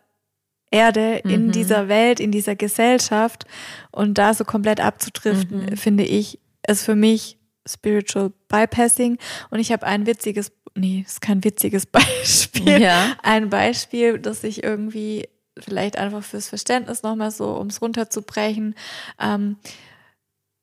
[0.70, 1.52] Erde, in Mhm.
[1.52, 3.46] dieser Welt, in dieser Gesellschaft
[3.90, 5.76] und da so komplett abzudriften, Mhm.
[5.76, 7.37] finde ich, ist für mich
[7.68, 9.18] Spiritual Bypassing
[9.50, 13.16] und ich habe ein witziges, nee, ist kein witziges Beispiel, Ja.
[13.22, 15.28] ein Beispiel, das ich irgendwie
[15.58, 18.74] vielleicht einfach fürs Verständnis nochmal so, um es runterzubrechen,
[19.20, 19.56] ähm,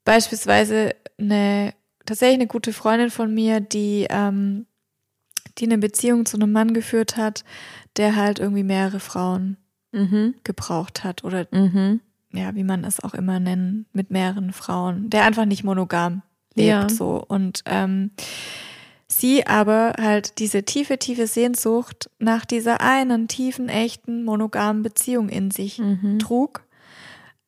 [0.04, 1.74] beispielsweise eine,
[2.06, 4.65] tatsächlich eine gute Freundin von mir, die, ähm,
[5.58, 7.44] die eine Beziehung zu einem Mann geführt hat,
[7.98, 9.58] der halt irgendwie mehrere Frauen
[9.91, 10.36] Mhm.
[10.44, 12.02] gebraucht hat oder Mhm.
[12.34, 16.22] ja, wie man es auch immer nennen, mit mehreren Frauen, der einfach nicht monogam
[16.56, 16.89] lebt Ja.
[16.89, 18.12] so und ähm,
[19.08, 25.52] sie aber halt diese tiefe, tiefe Sehnsucht nach dieser einen tiefen, echten, monogamen Beziehung in
[25.52, 26.20] sich Mhm.
[26.20, 26.63] trug,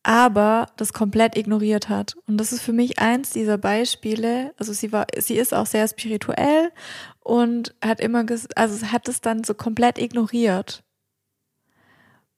[0.04, 2.16] aber das komplett ignoriert hat.
[2.28, 4.54] Und das ist für mich eins dieser Beispiele.
[4.58, 6.72] Also sie war, sie ist auch sehr spirituell
[7.20, 8.24] und hat immer,
[8.56, 10.84] also hat es dann so komplett ignoriert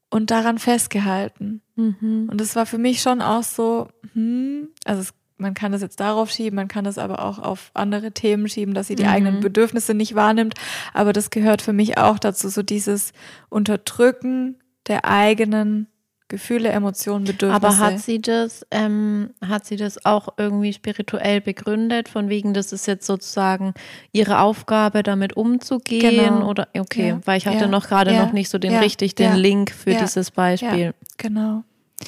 [0.09, 1.61] und daran festgehalten.
[1.75, 2.27] Mhm.
[2.31, 5.99] Und das war für mich schon auch so, hm, also es, man kann das jetzt
[5.99, 9.09] darauf schieben, man kann das aber auch auf andere Themen schieben, dass sie die Mhm.
[9.09, 10.53] eigenen Bedürfnisse nicht wahrnimmt.
[10.93, 13.13] Aber das gehört für mich auch dazu, so dieses
[13.49, 15.87] Unterdrücken der eigenen
[16.27, 17.55] Gefühle, Emotionen, Bedürfnisse.
[17.67, 22.71] Aber hat sie das, ähm, hat sie das auch irgendwie spirituell begründet, von wegen, das
[22.71, 23.73] ist jetzt sozusagen
[24.11, 26.35] ihre Aufgabe, damit umzugehen?
[26.35, 26.47] Genau.
[26.49, 27.19] Oder okay, Ja.
[27.25, 27.67] weil ich hatte Ja.
[27.67, 28.23] noch gerade Ja.
[28.25, 29.35] noch nicht so den richtig den.
[29.35, 30.93] Link für dieses Beispiel.
[31.17, 31.63] genau.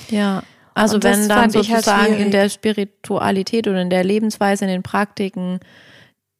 [0.09, 0.43] Ja.
[0.73, 2.31] Also wenn dann halt sozusagen in schwierig.
[2.31, 5.59] der Spiritualität oder in der Lebensweise, in den Praktiken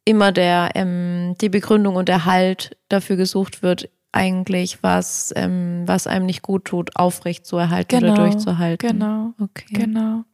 [0.04, 6.06] immer der ähm, die Begründung und der Halt dafür gesucht wird, eigentlich was ähm, was
[6.06, 8.12] einem nicht gut tut, aufrecht zu erhalten Genau.
[8.14, 8.88] oder durchzuhalten.
[8.98, 9.34] Genau.
[9.40, 9.74] Okay.
[9.74, 10.24] Genau.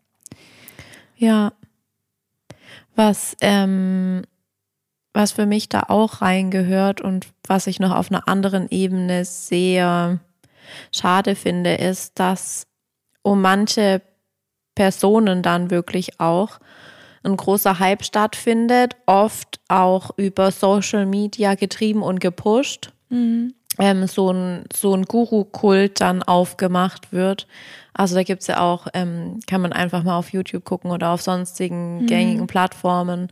[1.16, 1.52] Ja.
[2.94, 4.22] Was, ähm,
[5.12, 10.20] was für mich da auch reingehört und was ich noch auf einer anderen Ebene sehr
[10.94, 12.67] schade finde, ist, dass
[13.22, 14.00] um manche
[14.74, 16.58] Personen dann wirklich auch
[17.24, 23.54] ein großer Hype stattfindet, oft auch über Social Media getrieben und gepusht Mhm.
[23.78, 27.46] ähm, so ein, so ein Guru-Kult dann aufgemacht wird.
[27.94, 31.22] Also da gibt's ja auch, ähm, kann man einfach mal auf YouTube gucken oder auf
[31.22, 33.28] sonstigen gängigen Plattformen,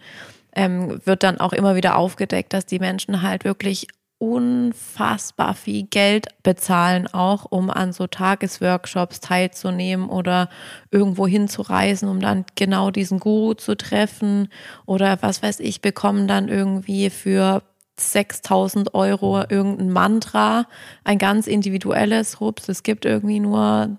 [0.54, 3.86] ähm, wird dann auch immer wieder aufgedeckt, dass die Menschen halt wirklich
[4.18, 10.48] unfassbar viel Geld bezahlen, auch um an so Tagesworkshops teilzunehmen oder
[10.90, 14.48] irgendwo hinzureisen, um dann genau diesen Guru zu treffen
[14.86, 17.62] oder was weiß ich, bekommen dann irgendwie für
[17.98, 20.66] 6000 Euro irgendein Mantra,
[21.04, 23.98] ein ganz individuelles, Rups, es gibt irgendwie nur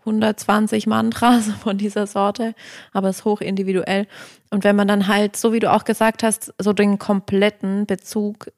[0.00, 2.54] 120 Mantras von dieser Sorte,
[2.92, 4.06] aber es ist hoch individuell.
[4.50, 8.50] Und wenn man dann halt, so wie du auch gesagt hast, so den kompletten Bezug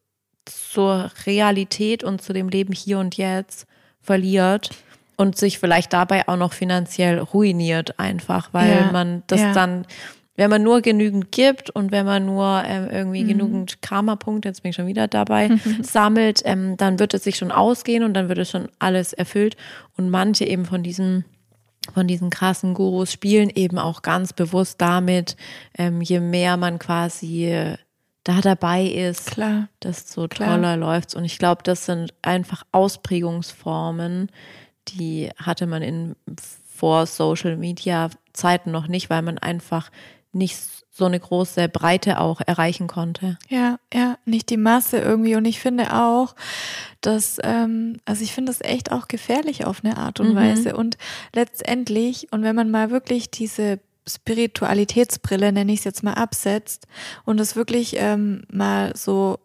[0.46, 3.66] zur Realität und zu dem Leben hier und jetzt
[4.00, 4.70] verliert
[5.16, 9.52] und sich vielleicht dabei auch noch finanziell ruiniert einfach, weil Ja, man das ja.
[9.52, 9.86] dann,
[10.36, 12.90] wenn man nur genügend gibt und wenn man nur ähm, Mhm.
[12.90, 15.50] irgendwie genügend Karma-Punkte, jetzt bin ich schon wieder dabei,
[15.82, 19.56] sammelt, ähm, dann wird es sich schon ausgehen und dann wird es schon alles erfüllt.
[19.96, 21.24] Und manche eben von diesen
[21.94, 25.36] von diesen krassen Gurus spielen eben auch ganz bewusst damit,
[25.76, 27.74] ähm, je mehr man quasi
[28.24, 29.68] da dabei ist, Klar.
[29.82, 30.56] desto Klar.
[30.56, 31.14] toller läuft's.
[31.14, 34.30] Und ich glaube, das sind einfach Ausprägungsformen,
[34.88, 36.16] die hatte man in
[36.74, 39.90] vor Social Media Zeiten noch nicht, weil man einfach
[40.32, 40.56] nicht
[40.90, 43.38] so eine große Breite auch erreichen konnte.
[43.48, 45.36] Ja, ja, nicht die Masse irgendwie.
[45.36, 46.34] Und ich finde auch,
[47.00, 50.36] dass, ähm, also ich finde das echt auch gefährlich auf eine Art und Mhm.
[50.36, 50.76] Weise.
[50.76, 50.96] Und
[51.34, 56.86] letztendlich, und wenn man mal wirklich diese Spiritualitätsbrille, nenne ich es jetzt mal, absetzt
[57.24, 59.38] und es wirklich ähm, mal so,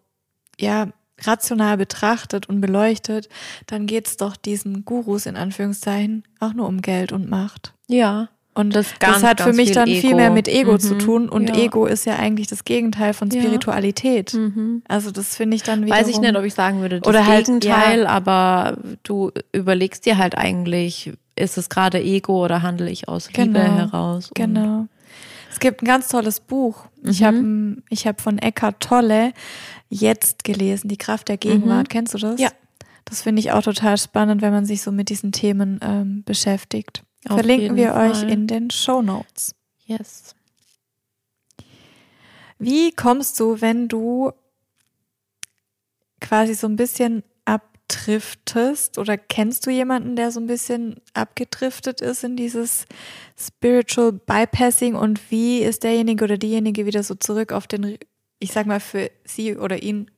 [0.60, 0.88] ja,
[1.22, 3.28] rational betrachtet und beleuchtet,
[3.66, 7.74] dann geht's doch diesen Gurus in Anführungszeichen auch nur um Geld und Macht.
[7.88, 8.30] Ja.
[8.54, 10.16] Und Das das, ganz, hat für mich viel dann viel Ego.
[10.16, 10.80] mehr mit Ego Mhm.
[10.80, 11.30] zu tun.
[11.30, 11.56] Und Ja.
[11.58, 13.40] Ego ist ja eigentlich das Gegenteil von Ja.
[13.42, 14.34] Spiritualität.
[14.34, 14.82] Mhm.
[14.88, 16.00] Also das finde ich dann wiederum.
[16.02, 18.10] Weiß ich nicht, ob ich sagen würde, das Oder halt, Gegenteil, ja.
[18.10, 23.44] aber du überlegst dir halt eigentlich, ist es gerade Ego oder handle ich aus Liebe
[23.44, 24.28] Genau, heraus?
[24.28, 24.88] Und- Genau.
[25.52, 26.86] Es gibt ein ganz tolles Buch.
[27.04, 27.26] Ich Mhm.
[27.26, 29.34] habe ich hab von Eckhart Tolle
[29.90, 31.86] jetzt gelesen, Die Kraft der Gegenwart.
[31.88, 31.90] Mhm.
[31.90, 32.40] Kennst du das?
[32.40, 32.50] Ja.
[33.06, 37.04] Das finde ich auch total spannend, wenn man sich so mit diesen Themen ähm, beschäftigt.
[37.30, 38.30] Auf Verlinken wir euch Fall.
[38.30, 39.56] in den Show Notes.
[39.86, 40.36] Yes.
[42.60, 44.32] Wie kommst du, wenn du
[46.20, 47.24] quasi so ein bisschen
[47.88, 52.86] abdriftest oder kennst du jemanden, der so ein bisschen abgedriftet ist in dieses
[53.38, 57.98] Spiritual Bypassing und wie ist derjenige oder diejenige wieder so zurück auf den,
[58.40, 60.12] ich sag mal, für sie oder ihn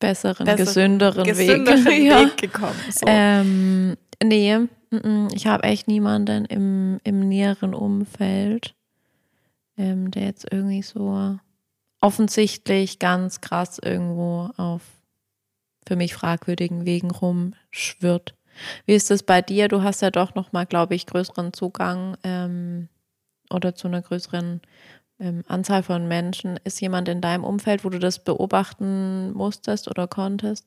[0.00, 2.04] Besseren, Besseren, gesünderen, gesünderen Weg.
[2.04, 2.20] Ja.
[2.20, 2.78] Weg gekommen?
[2.90, 3.04] So.
[3.08, 4.56] Ähm, nee,
[5.34, 8.76] ich habe echt niemanden im, im näheren Umfeld,
[9.76, 11.36] ähm, der jetzt irgendwie so
[12.00, 14.82] offensichtlich ganz krass irgendwo auf
[15.88, 18.34] für mich fragwürdigen Wegen rumschwirrt.
[18.86, 19.68] Wie ist das bei dir?
[19.68, 22.88] Du hast ja doch noch mal, glaube ich, größeren Zugang ähm,
[23.50, 24.60] oder zu einer größeren
[25.20, 26.58] ähm, Anzahl von Menschen.
[26.64, 30.66] Ist jemand in deinem Umfeld, wo du das beobachten musstest oder konntest?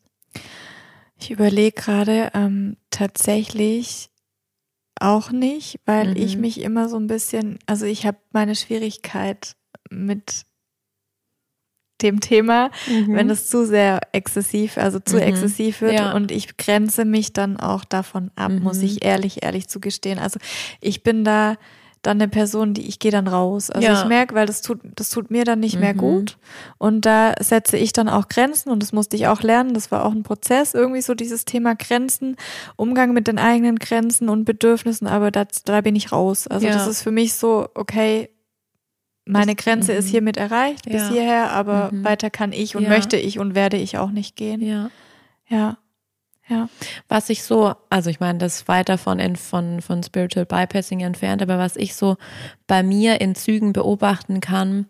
[1.20, 4.10] Ich überlege gerade ähm, tatsächlich
[5.00, 6.18] auch nicht, weil Mhm.
[6.18, 9.56] ich mich immer so ein bisschen, also ich habe meine Schwierigkeit
[9.90, 10.46] mit
[12.02, 12.72] dem Thema,
[13.08, 15.22] wenn es zu sehr exzessiv, also zu Mhm.
[15.24, 16.14] exzessiv wird Ja.
[16.14, 18.84] und ich grenze mich dann auch davon ab, muss Mhm.
[18.86, 20.20] ich ehrlich, ehrlich zugestehen.
[20.20, 20.40] Also
[20.80, 21.56] ich bin da
[22.04, 23.70] dann eine Person, die ich gehe dann raus.
[23.70, 23.94] Also Ja.
[24.02, 25.98] ich merke, weil das tut, das tut mir dann nicht mehr Mhm.
[26.00, 26.38] gut.
[26.80, 29.76] Und da setze ich dann auch Grenzen und das musste ich auch lernen.
[29.76, 32.38] Das war auch ein Prozess, irgendwie so dieses Thema Grenzen,
[32.76, 36.48] Umgang mit den eigenen Grenzen und Bedürfnissen, aber das, da bin ich raus.
[36.48, 36.74] Also Ja.
[36.74, 38.30] das ist für mich so, okay,
[39.32, 40.12] meine Grenze ist mhm.
[40.12, 41.10] hiermit erreicht, bis Ja.
[41.10, 42.04] hierher, aber Mhm.
[42.04, 42.90] weiter kann ich und Ja.
[42.90, 44.62] möchte ich und werde ich auch nicht gehen.
[44.62, 44.90] Ja.
[45.48, 45.78] Ja.
[46.50, 46.68] Ja.
[47.08, 51.00] Was ich so, also ich meine, das ist weit davon in, von, von Spiritual Bypassing
[51.00, 52.18] entfernt, aber was ich so
[52.68, 54.88] bei mir in Zügen beobachten kann,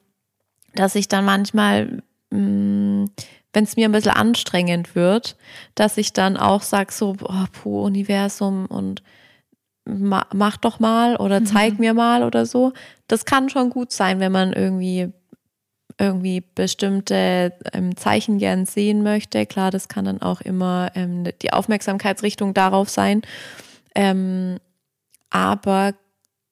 [0.74, 2.02] dass ich dann manchmal,
[2.32, 3.12] wenn
[3.54, 5.36] es mir ein bisschen anstrengend wird,
[5.76, 9.04] dass ich dann auch sage so, oh, puh, Universum und
[9.86, 12.74] ma, mach doch mal oder zeig mir mal oder so.
[13.08, 15.12] Das kann schon gut sein, wenn man irgendwie
[15.98, 19.46] irgendwie bestimmte ähm, Zeichen gern sehen möchte.
[19.46, 23.22] Klar, das kann dann auch immer ähm, die Aufmerksamkeitsrichtung darauf sein.
[23.94, 24.58] Ähm,
[25.30, 25.94] aber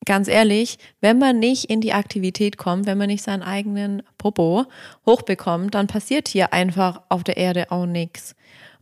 [0.05, 4.65] ganz ehrlich, wenn man nicht in die Aktivität kommt, wenn man nicht seinen eigenen Popo
[5.05, 8.35] hochbekommt, dann passiert hier einfach auf der Erde auch nichts.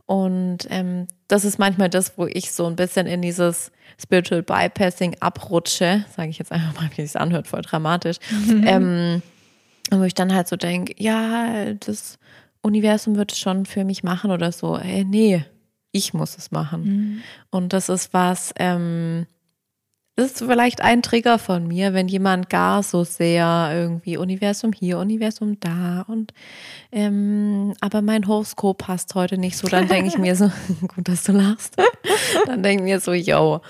[0.06, 5.16] Und ähm, das ist manchmal das, wo ich so ein bisschen in dieses Spiritual Bypassing
[5.20, 8.16] abrutsche, sage ich jetzt einfach mal, wie es anhört, voll dramatisch.
[8.64, 9.22] Ähm,
[9.90, 12.18] wo ich dann halt so denke, ja, das
[12.62, 14.76] Universum wird es schon für mich machen oder so.
[14.76, 15.44] Ey, nee,
[15.92, 16.82] ich muss es machen.
[16.82, 17.22] Mhm.
[17.50, 19.26] Und das ist was, ähm,
[20.18, 25.58] ist vielleicht ein Trigger von mir, wenn jemand gar so sehr irgendwie Universum hier, Universum
[25.60, 26.34] da und
[26.90, 30.50] ähm, aber mein Horoskop passt heute nicht so, dann denke ich mir so,
[30.80, 31.76] gut, dass du lachst.
[32.46, 33.60] Dann denke ich mir so, yo,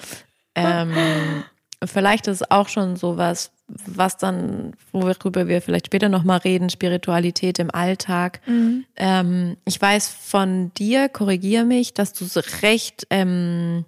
[0.55, 0.95] ähm,
[1.85, 7.71] vielleicht ist auch schon sowas, was dann, worüber wir vielleicht später nochmal reden, Spiritualität im
[7.71, 8.41] Alltag.
[8.47, 8.87] Mhm.
[8.97, 13.85] Ähm, ich weiß von dir, korrigier mich, dass du so recht ähm,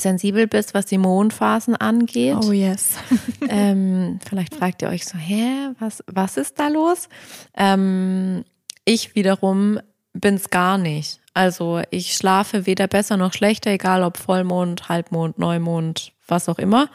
[0.00, 2.36] sensibel bist, was die Mondphasen angeht.
[2.42, 2.96] Oh yes.
[3.50, 7.08] Ähm, vielleicht fragt ihr euch so, hä, was, was ist da los?
[7.56, 8.44] Ähm,
[8.84, 9.80] ich wiederum
[10.12, 11.20] bin's gar nicht.
[11.32, 16.90] Also ich schlafe weder besser noch schlechter, egal ob Vollmond, Halbmond, Neumond, was auch immer.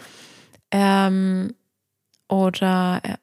[0.70, 1.56] Ähm,
[2.28, 3.16] oder äh,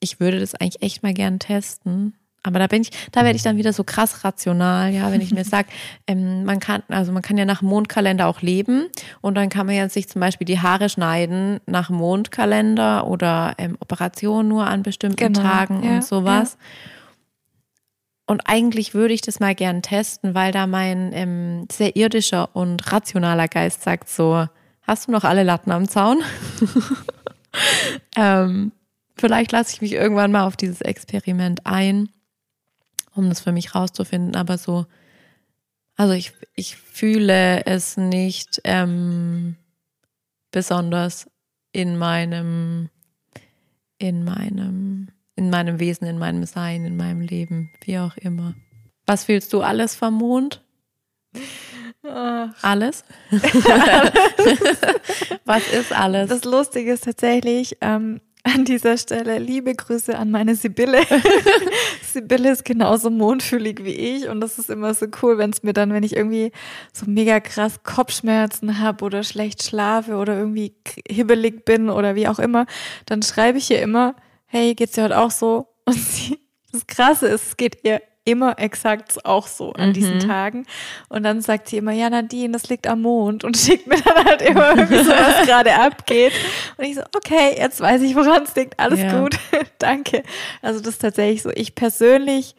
[0.00, 2.14] ich würde das eigentlich echt mal gern testen.
[2.48, 5.32] Aber da bin ich, da werde ich dann wieder so krass rational, ja, wenn ich
[5.32, 5.68] mir sage,
[6.06, 8.86] ähm, man kann, also man kann ja nach Mondkalender auch leben
[9.20, 13.76] und dann kann man ja sich zum Beispiel die Haare schneiden nach Mondkalender oder ähm,
[13.80, 16.58] Operationen nur an bestimmten Genau, Tagen ja, und sowas.
[18.26, 22.92] Und eigentlich würde ich das mal gern testen, weil da mein ähm, sehr irdischer und
[22.92, 24.46] rationaler Geist sagt so,
[24.82, 26.18] hast du noch alle Latten am Zaun?
[28.16, 28.72] ähm,
[29.16, 32.10] vielleicht lasse ich mich irgendwann mal auf dieses Experiment ein,
[33.18, 34.36] um das für mich rauszufinden.
[34.36, 34.86] Aber so,
[35.96, 39.56] also ich, ich fühle es nicht ähm,
[40.50, 41.28] besonders
[41.72, 42.88] in meinem,
[43.98, 48.54] in meinem, in meinem Wesen, in meinem Sein, in meinem Leben, wie auch immer.
[49.06, 50.62] Was fühlst du alles vom Mond?
[52.62, 53.04] Alles?
[55.44, 56.28] Was ist alles?
[56.28, 58.20] Das Lustige ist tatsächlich, ähm,
[58.54, 61.00] an dieser Stelle liebe Grüße an meine Sibylle.
[62.02, 65.72] Sibylle ist genauso mondfühlig wie ich und das ist immer so cool, wenn es mir
[65.72, 66.52] dann, wenn ich irgendwie
[66.92, 70.74] so mega krass Kopfschmerzen habe oder schlecht schlafe oder irgendwie
[71.08, 72.66] hibbelig bin oder wie auch immer,
[73.06, 74.14] dann schreibe ich ihr immer,
[74.46, 75.68] hey, geht's dir heute auch so?
[75.84, 76.38] Und sie,
[76.72, 79.92] das Krasse ist, es geht ihr immer exakt auch so an mhm.
[79.94, 80.66] diesen Tagen.
[81.08, 84.24] Und dann sagt sie immer, ja, Nadine, das liegt am Mond und schickt mir dann
[84.24, 86.32] halt immer irgendwie so, was gerade abgeht.
[86.76, 88.78] Und ich so, okay, jetzt weiß ich, woran es liegt.
[88.78, 89.18] Alles ja.
[89.18, 89.38] gut.
[89.78, 90.22] Danke.
[90.60, 91.50] Also das ist tatsächlich so.
[91.54, 92.54] Ich persönlich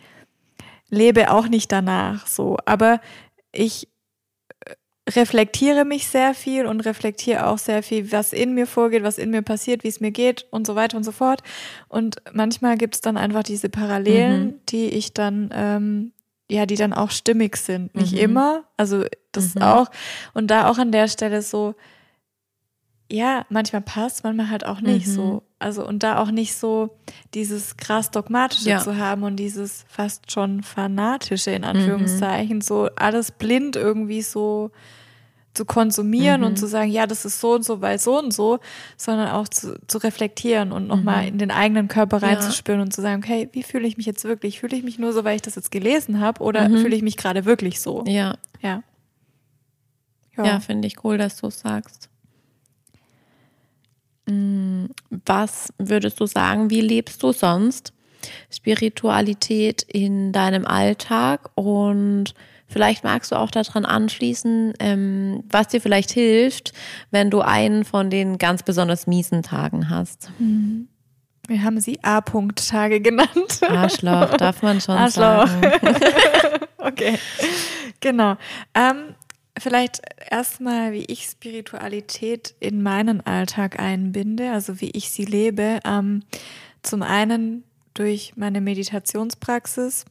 [0.90, 3.00] lebe auch nicht danach so, aber
[3.52, 3.88] ich
[5.16, 9.30] reflektiere mich sehr viel und reflektiere auch sehr viel, was in mir vorgeht, was in
[9.30, 11.42] mir passiert, wie es mir geht und so weiter und so fort.
[11.88, 14.54] Und manchmal gibt es dann einfach diese Parallelen, mhm.
[14.70, 16.12] die ich dann, ähm,
[16.50, 17.94] ja, die dann auch stimmig sind.
[17.96, 18.20] Nicht mhm.
[18.20, 19.62] immer, also das mhm.
[19.62, 19.88] auch.
[20.34, 21.76] Und da auch an der Stelle so,
[23.12, 25.24] ja, manchmal passt, manchmal halt auch nicht so.
[25.24, 25.42] Mhm.
[25.58, 26.98] Also und da auch nicht so
[27.34, 28.80] dieses krass dogmatische ja.
[28.80, 32.62] zu haben und dieses fast schon fanatische in Anführungszeichen, mhm.
[32.62, 34.72] so alles blind irgendwie so
[35.60, 36.48] zu konsumieren mhm.
[36.48, 38.60] und zu sagen, ja, das ist so und so, weil so und so,
[38.96, 41.28] sondern auch zu, zu reflektieren und nochmal mhm.
[41.28, 42.86] in den eigenen Körper reinzuspüren ja.
[42.86, 44.62] und zu sagen, okay, wie fühle ich mich jetzt wirklich?
[44.62, 46.78] Fühle ich mich nur so, weil ich das jetzt gelesen habe oder mhm.
[46.78, 48.06] fühle ich mich gerade wirklich so?
[48.08, 48.38] Ja.
[48.62, 48.84] Ja.
[50.38, 52.08] Ja, ja finde ich cool, dass du es sagst.
[54.26, 54.86] Mm,
[55.26, 57.92] was würdest du sagen, wie lebst du sonst
[58.50, 62.34] Spiritualität in deinem Alltag und
[62.70, 66.72] Vielleicht magst du auch daran anschließen, ähm, was dir vielleicht hilft,
[67.10, 70.30] wenn du einen von den ganz besonders miesen Tagen hast.
[70.38, 70.88] Mhm.
[71.48, 73.62] Wir haben sie A-Punkt-Tage genannt.
[73.68, 75.48] Arschloch, darf man schon Arschloch.
[75.48, 75.72] sagen.
[76.78, 77.18] okay,
[78.00, 78.36] genau.
[78.76, 79.16] Ähm,
[79.58, 85.80] vielleicht erstmal, wie ich Spiritualität in meinen Alltag einbinde, also wie ich sie lebe.
[85.86, 86.22] Ähm,
[86.84, 87.64] zum einen
[87.96, 90.06] durch meine Meditationspraxis,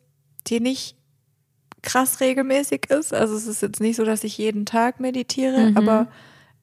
[0.49, 0.98] die nicht
[1.83, 3.15] krass regelmäßig ist.
[3.15, 5.77] Also es ist jetzt nicht so, dass ich jeden Tag meditiere, mhm.
[5.77, 6.09] aber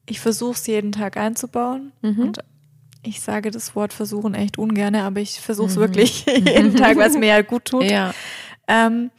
[0.08, 1.92] ich versuche es jeden Tag einzubauen.
[2.02, 2.18] Mhm.
[2.20, 2.38] Und
[3.02, 5.80] ich sage das Wort versuchen echt ungern, aber ich versuche es mhm.
[5.80, 7.84] wirklich jeden Tag, was mir ja gut tut.
[7.84, 8.14] Ja.
[8.68, 9.10] Ähm,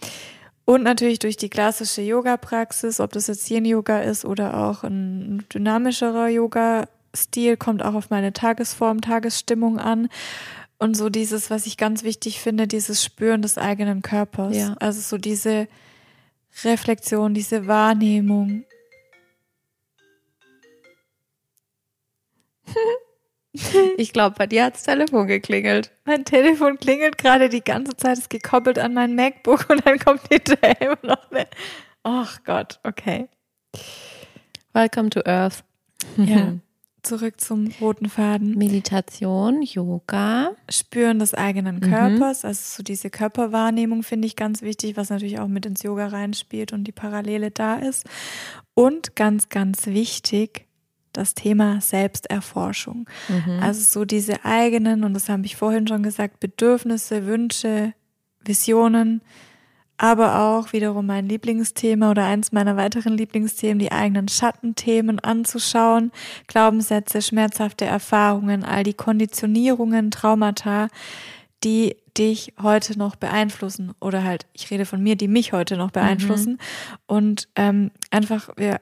[0.65, 6.27] und natürlich durch die klassische Yoga-Praxis, ob das jetzt Yin-Yoga ist oder auch ein dynamischerer
[6.27, 10.09] Yoga-Stil, kommt auch auf meine Tagesform, Tagesstimmung an.
[10.77, 14.55] Und so dieses, was ich ganz wichtig finde, dieses Spüren des eigenen Körpers.
[14.57, 14.75] Ja.
[14.79, 15.67] Also so diese
[16.63, 18.63] Reflexion, diese Wahrnehmung.
[23.97, 25.91] Ich glaube, bei dir hat das Telefon geklingelt.
[26.05, 30.21] Mein Telefon klingelt gerade die ganze Zeit, ist gekoppelt an mein MacBook und dann kommt
[30.29, 31.47] hinterher immer noch eine.
[32.03, 33.27] Ach Gott, okay.
[34.73, 35.63] Welcome to Earth.
[36.17, 36.53] Ja.
[37.03, 38.57] zurück zum roten Faden.
[38.57, 40.51] Meditation, Yoga.
[40.69, 41.91] Spüren des eigenen mhm.
[41.91, 42.47] Körpers, mhm.
[42.49, 46.73] also so diese Körperwahrnehmung finde ich ganz wichtig, was natürlich auch mit ins Yoga reinspielt
[46.73, 48.05] und die Parallele da ist.
[48.73, 50.67] Und ganz, ganz wichtig,
[51.13, 53.09] das Thema Selbsterforschung.
[53.27, 53.59] Mhm.
[53.61, 57.93] Also so diese eigenen, und das habe ich vorhin schon gesagt, Bedürfnisse, Wünsche,
[58.43, 59.21] Visionen,
[59.97, 66.11] aber auch wiederum mein Lieblingsthema oder eins meiner weiteren Lieblingsthemen, die eigenen Schattenthemen anzuschauen,
[66.47, 70.87] Glaubenssätze, schmerzhafte Erfahrungen, all die Konditionierungen, Traumata,
[71.63, 75.91] die dich heute noch beeinflussen oder halt, ich rede von mir, die mich heute noch
[75.91, 76.97] beeinflussen mhm.
[77.07, 78.81] und ähm, einfach wir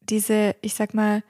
[0.00, 1.22] diese, ich sag mal,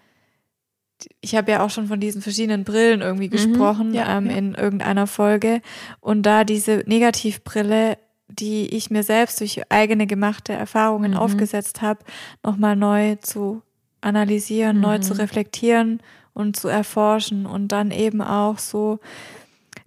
[1.20, 3.33] ich habe ja auch schon von diesen verschiedenen Brillen irgendwie mhm.
[3.33, 4.37] gesprochen ja, ähm, ja.
[4.37, 5.61] in irgendeiner Folge
[6.01, 7.99] und da diese Negativbrille
[8.39, 11.18] die ich mir selbst durch eigene gemachte Erfahrungen mhm.
[11.18, 12.01] aufgesetzt habe,
[12.43, 13.62] nochmal neu zu
[14.01, 14.83] analysieren, mhm.
[14.83, 15.20] neu zu mhm.
[15.20, 16.03] reflektieren
[16.35, 19.01] und zu erforschen und dann eben auch so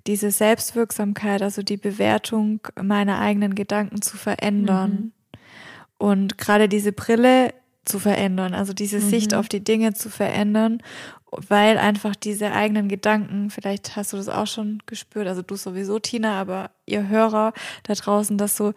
[0.08, 4.92] diese Selbstwirksamkeit, also die Bewertung meiner eigenen Gedanken zu verändern.
[4.92, 5.12] Mhm.
[5.98, 7.54] Und gerade diese Brille
[7.86, 9.38] zu verändern, also diese Sicht mhm.
[9.38, 10.82] auf die Dinge zu verändern
[11.48, 16.00] weil einfach diese eigenen Gedanken, vielleicht hast du das auch schon gespürt, also du sowieso,
[16.00, 18.74] Tina, aber ihr Hörer da draußen, dass so,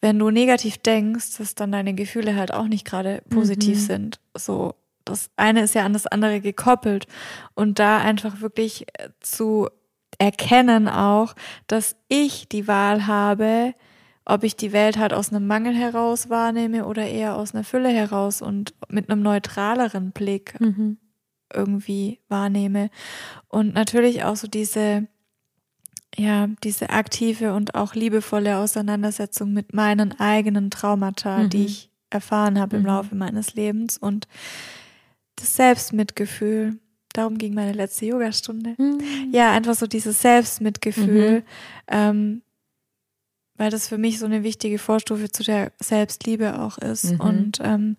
[0.00, 3.82] wenn du negativ denkst, dass dann deine Gefühle halt auch nicht gerade positiv mhm.
[3.82, 4.20] sind.
[4.34, 4.74] So,
[5.04, 7.06] das eine ist ja an das andere gekoppelt
[7.54, 9.68] und da einfach wirklich äh, zu
[10.18, 11.34] erkennen auch,
[11.66, 13.74] dass ich die Wahl habe,
[14.24, 17.90] ob ich die Welt halt aus einem Mangel heraus wahrnehme oder eher aus einer Fülle
[17.90, 20.58] heraus und mit einem neutraleren Blick.
[20.60, 20.98] Mhm
[21.52, 22.90] irgendwie wahrnehme.
[23.48, 25.06] Und natürlich auch so diese,
[26.16, 31.50] ja, diese aktive und auch liebevolle Auseinandersetzung mit meinen eigenen Traumata, mhm.
[31.50, 32.88] die ich erfahren habe im Mhm.
[32.88, 34.28] Laufe meines Lebens und
[35.36, 36.78] das Selbstmitgefühl.
[37.12, 38.74] Darum ging meine letzte Yogastunde.
[38.78, 39.30] Mhm.
[39.32, 41.44] Ja, einfach so dieses Selbstmitgefühl,
[41.88, 42.42] ähm,
[43.56, 47.12] weil das für mich so eine wichtige Vorstufe zu der Selbstliebe auch ist.
[47.12, 47.20] Mhm.
[47.20, 47.96] Und ähm,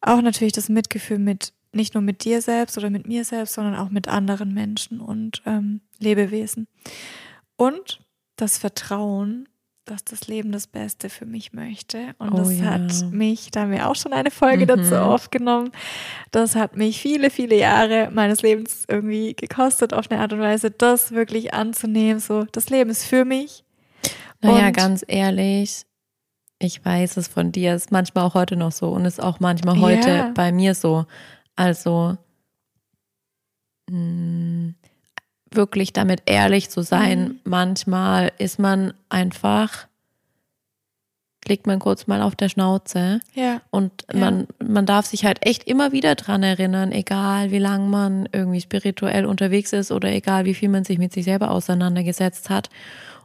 [0.00, 3.76] auch natürlich das Mitgefühl mit, nicht nur mit dir selbst oder mit mir selbst, sondern
[3.76, 6.66] auch mit anderen Menschen und ähm, Lebewesen.
[7.56, 8.00] Und
[8.36, 9.48] das Vertrauen,
[9.84, 11.98] dass das Leben das Beste für mich möchte.
[12.18, 12.64] Und Oh das ja.
[12.64, 15.00] hat mich, da haben wir auch schon eine Folge dazu Mhm.
[15.00, 15.70] aufgenommen,
[16.32, 20.72] das hat mich viele, viele Jahre meines Lebens irgendwie gekostet, auf eine Art und Weise,
[20.72, 22.18] das wirklich anzunehmen.
[22.18, 23.62] So, das Leben ist für mich.
[24.42, 25.82] Naja, Und- ganz ehrlich,
[26.58, 29.78] ich weiß es von dir, ist manchmal auch heute noch so und ist auch manchmal
[29.80, 30.30] heute Ja.
[30.34, 31.06] bei mir so.
[31.56, 32.16] Also
[33.90, 34.74] mh,
[35.50, 37.40] wirklich damit ehrlich zu sein, Mhm.
[37.44, 39.86] manchmal ist man einfach,
[41.46, 43.60] liegt man kurz mal auf der Schnauze Ja.
[43.70, 44.18] und Ja.
[44.18, 48.60] man, man darf sich halt echt immer wieder dran erinnern, egal wie lange man irgendwie
[48.60, 52.68] spirituell unterwegs ist oder egal wie viel man sich mit sich selber auseinandergesetzt hat.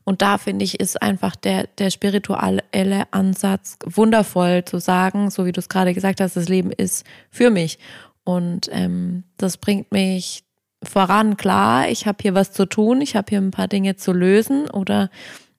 [0.03, 2.63] Und da finde ich, ist einfach der, der spirituelle
[3.11, 7.49] Ansatz wundervoll zu sagen, so wie du es gerade gesagt hast, das Leben ist für
[7.51, 7.77] mich.
[8.23, 10.43] Und ähm, das bringt mich
[10.83, 11.37] voran.
[11.37, 14.69] Klar, ich habe hier was zu tun, ich habe hier ein paar Dinge zu lösen
[14.69, 15.09] oder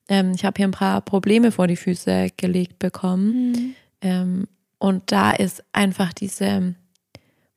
[0.09, 3.75] ähm, ich habe hier ein paar Probleme vor die Füße gelegt bekommen.
[4.01, 4.47] Ähm,
[4.79, 6.75] und da ist einfach diese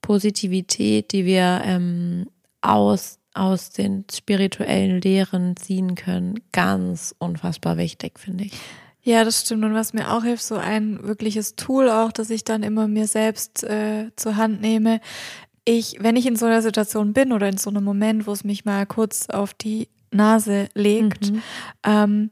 [0.01, 2.27] Positivität, die wir ähm,
[2.61, 8.53] aus, aus den spirituellen Lehren ziehen können, ganz unfassbar wichtig, finde ich.
[9.07, 9.63] Ja, das stimmt.
[9.63, 13.05] Und was mir auch hilft, so ein wirkliches Tool auch, dass ich dann immer mir
[13.05, 14.99] selbst äh, zur Hand nehme.
[15.63, 18.43] Ich, wenn ich in so einer Situation bin oder in so einem Moment, wo es
[18.43, 21.41] mich mal kurz auf die Nase legt, Mhm.
[21.83, 22.31] ähm,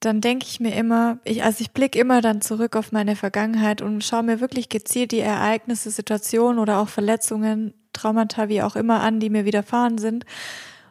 [0.00, 3.82] dann denke ich mir immer, ich, also ich blicke immer dann zurück auf meine Vergangenheit
[3.82, 9.00] und schaue mir wirklich gezielt die Ereignisse, Situationen oder auch Verletzungen, Traumata, wie auch immer
[9.00, 10.24] an, die mir widerfahren sind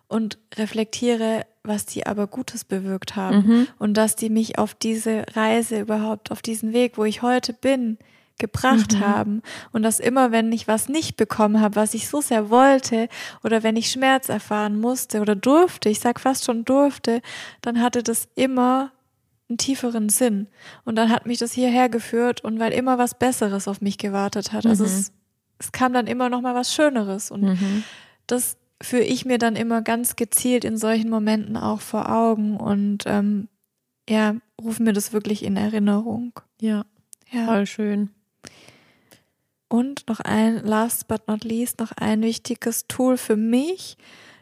[0.07, 3.67] und reflektiere, was die aber Gutes bewirkt haben Mhm.
[3.79, 7.97] und dass die mich auf diese Reise überhaupt, auf diesen Weg, wo ich heute bin,
[8.37, 8.99] gebracht Mhm.
[8.99, 9.41] haben
[9.71, 13.07] und dass immer, wenn ich was nicht bekommen habe, was ich so sehr wollte
[13.43, 17.21] oder wenn ich Schmerz erfahren musste oder durfte, ich sag fast schon durfte,
[17.61, 18.91] dann hatte das immer
[19.47, 20.47] einen tieferen Sinn
[20.83, 24.51] und dann hat mich das hierher geführt und weil immer was Besseres auf mich gewartet
[24.51, 24.89] hat, also Mhm.
[24.89, 25.11] es,
[25.59, 27.83] es kam dann immer noch mal was Schöneres und Mhm.
[28.27, 33.03] das führe ich mir dann immer ganz gezielt in solchen Momenten auch vor Augen und
[33.05, 33.47] ähm,
[34.09, 36.33] ja, rufe mir das wirklich in Erinnerung.
[36.61, 36.85] Ja,
[37.31, 37.45] Ja.
[37.45, 38.09] voll schön.
[39.67, 43.97] Und noch ein, last but not least, noch ein wichtiges Tool für mich,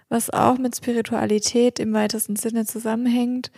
[0.09, 3.51] was auch mit Spiritualität im weitesten Sinne zusammenhängt,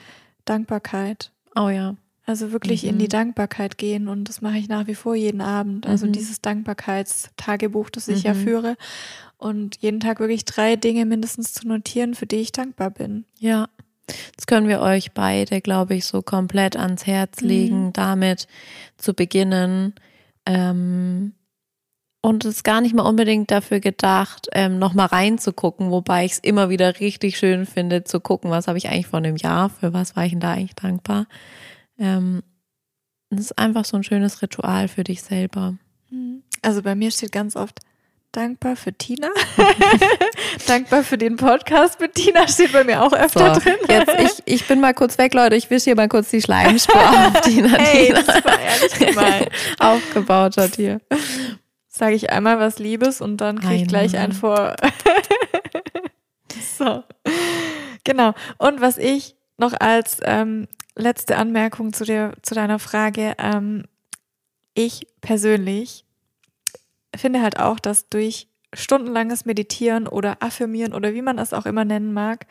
[0.45, 1.32] Dankbarkeit.
[1.55, 1.95] Oh ja.
[2.28, 2.89] Also wirklich Mhm.
[2.89, 5.86] in die Dankbarkeit gehen und das mache ich nach wie vor jeden Abend.
[5.86, 6.11] Also Mhm.
[6.13, 8.43] dieses Dankbarkeitstagebuch, das ich ja Mhm.
[8.43, 8.78] führe
[9.38, 13.26] und jeden Tag wirklich drei Dinge mindestens zu notieren, für die ich dankbar bin.
[13.40, 13.68] Ja,
[14.36, 17.94] das können wir euch beide, glaube ich, so komplett ans Herz legen, Mhm.
[17.94, 18.48] damit
[18.98, 19.94] zu beginnen.
[20.46, 21.34] Ähm,
[22.22, 26.40] und es ist gar nicht mal unbedingt dafür gedacht, ähm, nochmal reinzugucken, wobei ich es
[26.40, 29.94] immer wieder richtig schön finde, zu gucken, was habe ich eigentlich vor einem Jahr, für
[29.94, 31.28] was war ich denn da eigentlich dankbar.
[32.00, 32.42] Ähm,
[33.30, 35.78] das ist einfach so ein schönes Ritual für dich selber.
[36.62, 37.80] Also bei mir steht ganz oft
[38.36, 39.30] dankbar für Tina.
[40.68, 43.76] dankbar für den Podcast mit Tina steht bei mir auch So, öfter drin.
[43.88, 45.56] jetzt, ich, ich bin mal kurz weg, Leute.
[45.56, 49.50] Ich wische hier mal kurz die Schleimspur auf, die Hey, Nadine das war ehrlich gemeint.
[49.80, 51.00] aufgebaut hat hier.
[51.88, 54.76] Sage ich einmal was Liebes und dann kriege ich gleich ein vor.
[56.78, 57.04] so.
[58.04, 58.34] Genau.
[58.58, 63.86] Und was ich noch als ähm, letzte Anmerkung zu, dir, zu deiner Frage, ähm,
[64.74, 66.05] ich persönlich
[67.22, 71.86] finde halt auch, dass durch stundenlanges Meditieren oder Affirmieren oder wie man es auch immer
[71.86, 72.45] nennen mag,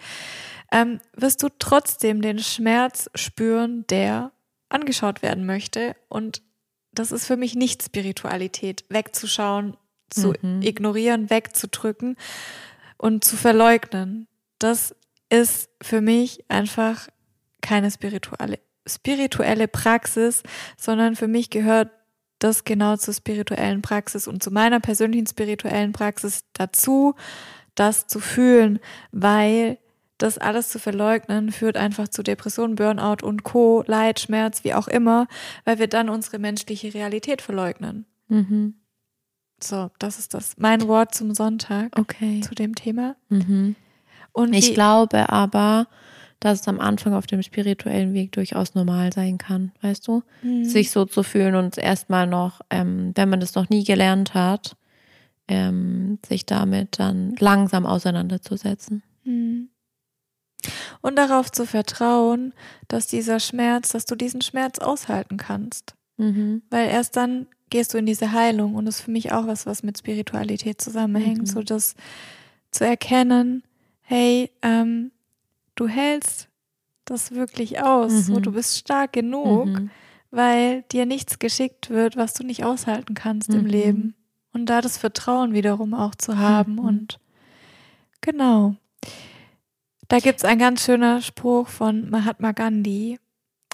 [0.72, 4.32] ähm, wirst du trotzdem den Schmerz spüren, der
[4.68, 5.94] angeschaut werden möchte.
[6.08, 6.42] Und
[6.92, 9.76] das ist für mich nicht Spiritualität, wegzuschauen,
[10.10, 10.62] zu Mhm.
[10.62, 12.16] ignorieren, wegzudrücken
[12.96, 14.28] und zu verleugnen.
[14.58, 14.94] Das
[15.28, 17.08] ist für mich einfach
[17.60, 20.42] keine spirituelle, spirituelle Praxis,
[20.76, 21.90] sondern für mich gehört
[22.38, 27.14] das genau zur spirituellen Praxis und zu meiner persönlichen spirituellen Praxis dazu,
[27.74, 28.78] das zu fühlen,
[29.12, 29.78] weil
[30.18, 34.86] das alles zu verleugnen führt einfach zu Depression, Burnout und Co., Leid, Schmerz, wie auch
[34.88, 35.26] immer,
[35.64, 38.06] weil wir dann unsere menschliche Realität verleugnen.
[38.28, 38.74] Mhm.
[39.62, 40.54] So, das ist das.
[40.56, 42.40] Mein Wort zum Sonntag Okay.
[42.42, 43.16] zu dem Thema.
[43.28, 43.76] Mhm.
[44.32, 45.86] Und Ich glaube aber,
[46.40, 50.22] dass es am Anfang auf dem spirituellen Weg durchaus normal sein kann, weißt du?
[50.42, 50.64] Mhm.
[50.64, 54.76] Sich so zu fühlen und erstmal noch, ähm, wenn man das noch nie gelernt hat,
[55.48, 59.02] ähm, sich damit dann langsam auseinanderzusetzen.
[59.24, 59.68] Mhm.
[61.02, 62.54] Und darauf zu vertrauen,
[62.88, 65.94] dass dieser Schmerz, dass du diesen Schmerz aushalten kannst.
[66.16, 66.62] Mhm.
[66.70, 69.66] Weil erst dann gehst du in diese Heilung und das ist für mich auch was,
[69.66, 71.46] was mit Spiritualität zusammenhängt, mhm.
[71.46, 71.94] so das
[72.70, 73.62] zu erkennen,
[74.02, 75.10] hey, ähm,
[75.74, 76.48] du hältst
[77.04, 78.22] das wirklich aus, mhm.
[78.22, 79.90] so, du bist stark genug, mhm.
[80.30, 83.66] weil dir nichts geschickt wird, was du nicht aushalten kannst im mhm.
[83.66, 84.14] Leben.
[84.52, 86.78] Und da das Vertrauen wiederum auch zu haben mhm.
[86.78, 87.20] und
[88.20, 88.76] genau.
[90.08, 93.18] Da gibt es ein ganz schöner Spruch von Mahatma Gandhi,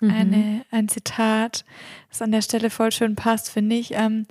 [0.00, 0.10] mhm.
[0.10, 1.64] eine, ein Zitat,
[2.08, 3.92] das an der Stelle voll schön passt, finde ich.
[3.94, 4.26] Ähm,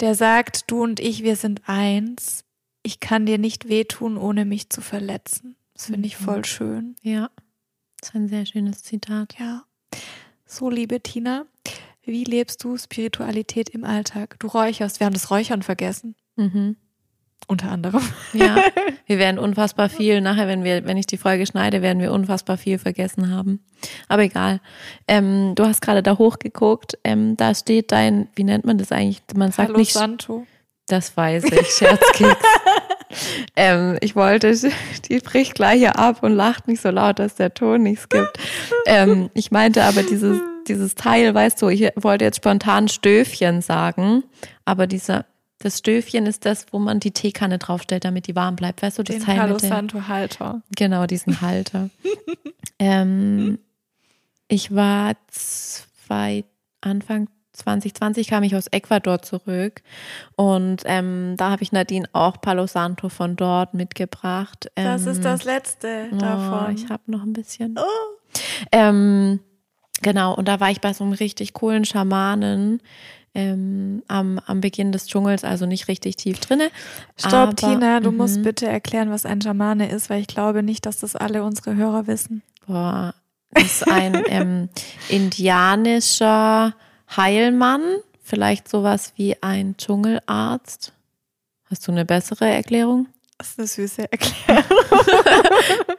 [0.00, 2.44] der sagt, du und ich, wir sind eins.
[2.82, 5.56] Ich kann dir nicht wehtun, ohne mich zu verletzen.
[5.74, 6.44] Das finde ich voll mhm.
[6.44, 6.96] schön.
[7.02, 7.30] Ja,
[8.00, 9.34] das ist ein sehr schönes Zitat.
[9.38, 9.64] Ja.
[10.46, 11.46] So, liebe Tina,
[12.04, 14.36] wie lebst du Spiritualität im Alltag?
[14.38, 16.14] Du räucherst, wir haben das Räuchern vergessen.
[16.36, 16.76] Mhm.
[17.46, 18.02] Unter anderem.
[18.32, 18.56] Ja,
[19.06, 22.56] wir werden unfassbar viel, nachher, wenn wir, wenn ich die Folge schneide, werden wir unfassbar
[22.56, 23.60] viel vergessen haben.
[24.08, 24.60] Aber egal.
[25.08, 29.22] Ähm, du hast gerade da hochgeguckt, ähm, da steht dein, wie nennt man das eigentlich?
[29.34, 29.92] Man sagt Hallo nicht.
[29.92, 30.46] Santo.
[30.86, 32.36] Das weiß ich, Scherzkeks.
[33.56, 34.54] ähm, ich wollte,
[35.08, 38.38] die bricht gleich hier ab und lacht nicht so laut, dass der Ton nichts gibt.
[38.86, 44.24] Ähm, ich meinte aber dieses, dieses Teil, weißt du, ich wollte jetzt spontan Stöfchen sagen,
[44.64, 45.26] aber dieser,
[45.58, 48.82] das Stöfchen ist das, wo man die Teekanne draufstellt, damit die warm bleibt.
[48.82, 50.62] Weißt du, das den Teil Palo Santo Halter.
[50.76, 51.90] Genau, diesen Halter.
[52.78, 53.58] ähm,
[54.48, 56.44] ich war zwei,
[56.80, 59.82] Anfang 2020 kam ich aus Ecuador zurück
[60.36, 64.70] und ähm, da habe ich Nadine auch Palo Santo von dort mitgebracht.
[64.76, 66.74] Ähm, das ist das letzte oh, davon.
[66.74, 67.76] Ich habe noch ein bisschen.
[67.78, 68.38] Oh.
[68.72, 69.38] Ähm,
[70.02, 72.82] genau, und da war ich bei so einem richtig coolen Schamanen.
[73.36, 76.70] Ähm, am, am Beginn des Dschungels, also nicht richtig tief drinne.
[77.18, 78.42] Stopp, aber, Tina, du musst mhm.
[78.44, 82.06] bitte erklären, was ein Schamane ist, weil ich glaube nicht, dass das alle unsere Hörer
[82.06, 82.42] wissen.
[82.64, 83.12] Boah,
[83.50, 84.68] das ist ein ähm,
[85.08, 86.74] indianischer
[87.16, 87.82] Heilmann,
[88.22, 90.92] vielleicht sowas wie ein Dschungelarzt.
[91.70, 93.06] Hast du eine bessere Erklärung?
[93.38, 94.64] Das ist eine süße Erklärung.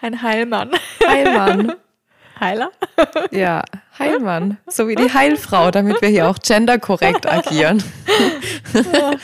[0.00, 0.70] ein Heilmann.
[1.06, 1.74] Heilmann.
[2.40, 2.70] Heiler?
[3.30, 3.62] Ja,
[3.98, 4.58] Heilmann.
[4.66, 7.82] So wie die Heilfrau, damit wir hier auch genderkorrekt agieren.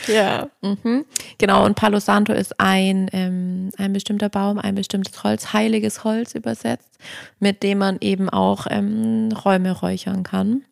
[0.07, 0.47] ja.
[0.61, 1.05] Mhm.
[1.37, 6.35] Genau, und Palo Santo ist ein, ähm, ein bestimmter Baum, ein bestimmtes Holz, heiliges Holz
[6.35, 6.97] übersetzt,
[7.39, 10.63] mit dem man eben auch ähm, Räume räuchern kann.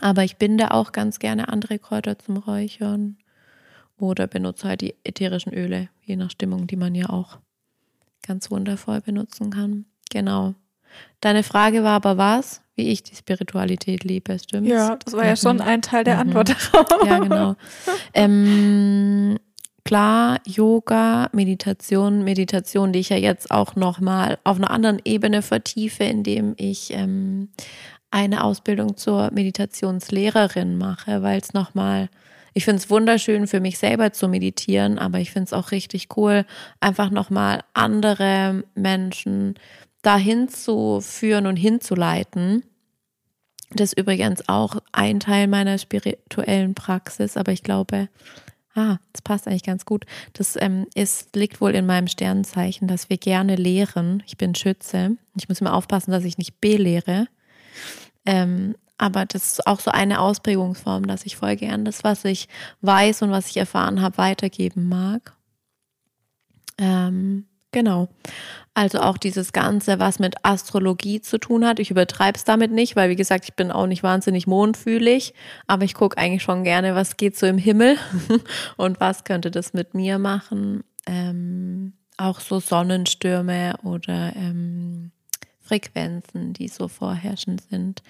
[0.00, 3.16] Aber ich binde auch ganz gerne andere Kräuter zum Räuchern
[3.98, 7.38] oder benutze halt die ätherischen Öle, je nach Stimmung, die man ja auch
[8.26, 9.86] ganz wundervoll benutzen kann.
[10.10, 10.54] Genau.
[11.20, 12.62] Deine Frage war aber was?
[12.74, 14.68] Wie ich die Spiritualität liebe, stimmt?
[14.68, 16.20] Ja, das war ja schon ein Teil der mhm.
[16.20, 17.06] Antwort darauf.
[17.06, 17.56] Ja, genau.
[18.12, 19.38] Ähm,
[19.84, 26.04] klar, Yoga, Meditation, Meditation, die ich ja jetzt auch nochmal auf einer anderen Ebene vertiefe,
[26.04, 27.48] indem ich ähm,
[28.16, 32.08] eine Ausbildung zur Meditationslehrerin mache, weil es nochmal,
[32.54, 36.08] ich finde es wunderschön für mich selber zu meditieren, aber ich finde es auch richtig
[36.16, 36.46] cool,
[36.80, 39.56] einfach nochmal andere Menschen
[40.00, 42.62] dahin zu führen und hinzuleiten.
[43.72, 48.08] Das ist übrigens auch ein Teil meiner spirituellen Praxis, aber ich glaube,
[48.74, 50.06] ah, das passt eigentlich ganz gut.
[50.32, 54.22] Das ähm, ist, liegt wohl in meinem Sternzeichen, dass wir gerne lehren.
[54.26, 55.18] Ich bin Schütze.
[55.36, 57.28] Ich muss immer aufpassen, dass ich nicht belehre.
[58.26, 62.48] Ähm, aber das ist auch so eine Ausprägungsform, dass ich voll gern das, was ich
[62.80, 65.34] weiß und was ich erfahren habe, weitergeben mag.
[66.78, 68.08] Ähm, genau.
[68.74, 71.78] Also auch dieses Ganze, was mit Astrologie zu tun hat.
[71.78, 75.34] Ich übertreibe es damit nicht, weil wie gesagt, ich bin auch nicht wahnsinnig mondfühlig,
[75.66, 77.96] aber ich gucke eigentlich schon gerne, was geht so im Himmel
[78.76, 80.84] und was könnte das mit mir machen.
[81.06, 85.12] Ähm, auch so Sonnenstürme oder ähm,
[85.66, 88.02] Frequenzen, die so vorherrschend sind.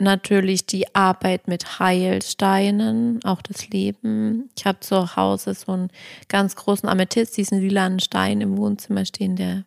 [0.00, 4.48] Natürlich die Arbeit mit Heilsteinen, auch das Leben.
[4.56, 5.90] Ich habe zu Hause so einen
[6.28, 9.64] ganz großen Amethyst, diesen lilanen Stein im Wohnzimmer stehen, der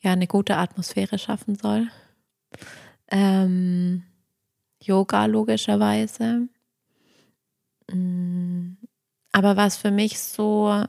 [0.00, 1.88] ja eine gute Atmosphäre schaffen soll.
[3.10, 4.04] Ähm,
[4.80, 6.48] Yoga logischerweise.
[7.90, 8.74] Mm,
[9.32, 10.84] aber was für mich so,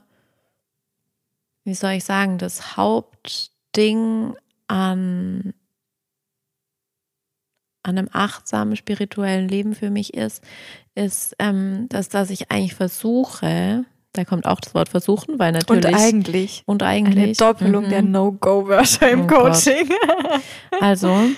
[1.64, 4.36] wie soll ich sagen, das Hauptding
[4.68, 5.54] an,
[7.82, 10.42] an einem achtsamen spirituellen Leben für mich ist,
[10.94, 15.84] ist, ähm, dass, dass ich eigentlich versuche, Da kommt auch das Wort versuchen, weil natürlich.
[15.84, 16.62] Und eigentlich.
[16.66, 17.40] Und eigentlich.
[17.40, 17.90] Eine Doppelung mhm.
[17.90, 19.88] der No-Go-Wörter im oh Coaching.
[19.88, 20.40] Gott.
[20.80, 21.30] Also,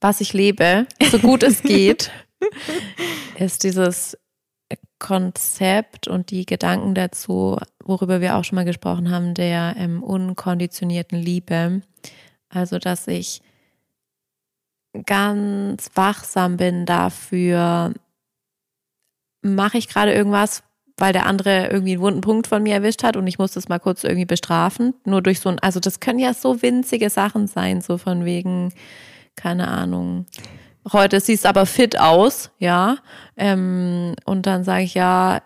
[0.00, 2.10] was ich lebe, so gut es geht,
[3.38, 4.18] ist dieses
[4.98, 11.18] Konzept und die Gedanken dazu, worüber wir auch schon mal gesprochen haben, der ähm, unkonditionierten
[11.18, 11.82] Liebe.
[12.48, 13.42] Also, dass ich
[15.06, 17.94] ganz wachsam bin dafür,
[19.42, 20.62] mache ich gerade irgendwas,
[20.96, 23.68] weil der andere irgendwie einen wunden Punkt von mir erwischt hat und ich muss das
[23.68, 24.94] mal kurz irgendwie bestrafen.
[25.04, 28.72] Nur durch so ein, also das können ja so winzige Sachen sein, so von wegen,
[29.34, 30.26] keine Ahnung.
[30.92, 32.98] Heute siehst aber fit aus, ja.
[33.36, 35.40] Ähm, und dann sage ich, ja,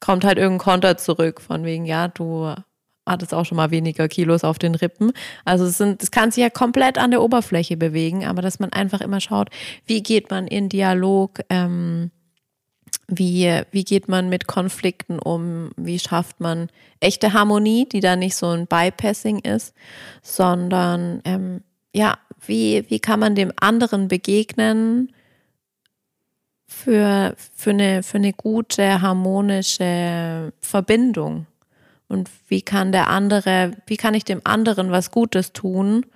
[0.00, 2.54] kommt halt irgendein Konter zurück, von wegen, ja, du
[3.06, 5.12] hattest auch schon mal weniger Kilos auf den Rippen.
[5.44, 8.72] Also es sind, es kann sich ja komplett an der Oberfläche bewegen, aber dass man
[8.72, 9.48] einfach immer schaut,
[9.86, 12.10] wie geht man in Dialog, ähm,
[13.08, 15.70] wie, wie geht man mit Konflikten um?
[15.76, 16.68] Wie schafft man
[16.98, 19.74] echte Harmonie, die da nicht so ein Bypassing ist,
[20.22, 21.62] sondern ähm,
[21.94, 25.12] ja, wie, wie kann man dem anderen begegnen
[26.66, 31.46] für, für, eine, für eine gute, harmonische Verbindung?
[32.08, 36.06] Und wie kann der andere, wie kann ich dem anderen was Gutes tun?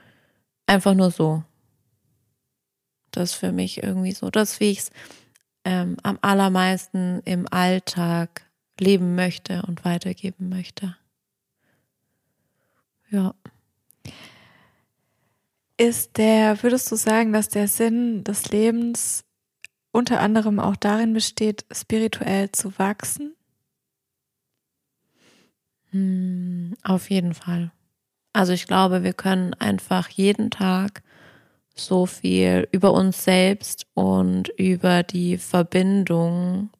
[0.67, 1.43] Einfach nur so.
[3.11, 4.91] Das ist für mich irgendwie so, das, wie ich es
[5.65, 8.43] ähm, am allermeisten im Alltag
[8.79, 10.97] leben möchte und weitergeben möchte.
[13.11, 13.35] Ja.
[15.77, 19.25] Ist der, würdest du sagen, dass der Sinn des Lebens
[19.93, 23.35] unter anderem auch darin besteht, spirituell zu wachsen?
[25.91, 27.73] Hm, auf jeden Fall.
[28.33, 31.03] Also ich glaube, wir können einfach jeden Tag
[31.75, 36.71] so viel über uns selbst und über die Verbindung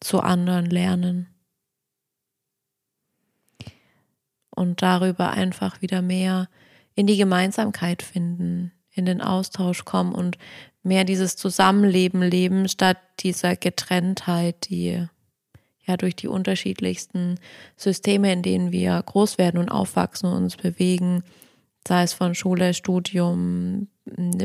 [0.00, 1.28] zu anderen lernen.
[4.50, 6.48] Und darüber einfach wieder mehr
[6.94, 10.36] in die Gemeinsamkeit finden, in den Austausch kommen und
[10.82, 15.06] mehr dieses Zusammenleben leben, statt dieser Getrenntheit, die
[15.84, 17.40] ja durch die unterschiedlichsten
[17.76, 21.22] Systeme, in denen wir groß werden und aufwachsen und uns bewegen,
[21.86, 23.88] sei es von Schule, Studium,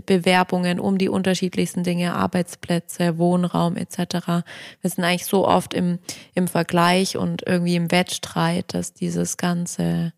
[0.06, 4.44] Bewerbungen um die unterschiedlichsten Dinge, Arbeitsplätze, Wohnraum etc.
[4.82, 6.00] Wir sind eigentlich so oft im,
[6.34, 10.14] im Vergleich und irgendwie im Wettstreit, dass dieses ganze,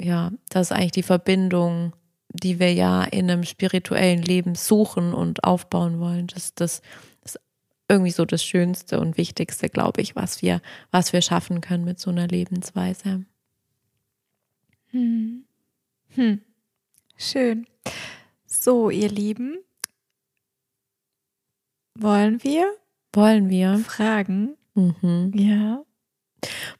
[0.00, 1.92] ja, das ist eigentlich die Verbindung,
[2.32, 6.28] die wir ja in einem spirituellen Leben suchen und aufbauen wollen.
[6.28, 6.80] Das, das
[7.22, 7.38] ist
[7.88, 11.98] irgendwie so das Schönste und Wichtigste, glaube ich, was wir, was wir schaffen können mit
[11.98, 13.24] so einer Lebensweise.
[14.90, 15.44] Hm.
[16.14, 16.40] Hm.
[17.16, 17.66] Schön.
[18.46, 19.58] So, ihr Lieben,
[21.94, 22.72] wollen wir?
[23.12, 23.78] Wollen wir?
[23.78, 24.56] Fragen?
[24.74, 25.32] Mhm.
[25.34, 25.84] Ja.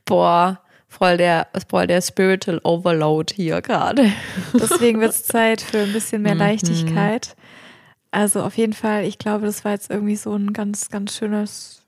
[0.04, 4.12] Boah, voll der, voll der Spiritual Overload hier gerade.
[4.52, 6.40] Deswegen wird es Zeit für ein bisschen mehr mhm.
[6.40, 7.36] Leichtigkeit.
[8.10, 11.80] Also auf jeden Fall, ich glaube, das war jetzt irgendwie so ein ganz, ganz schönes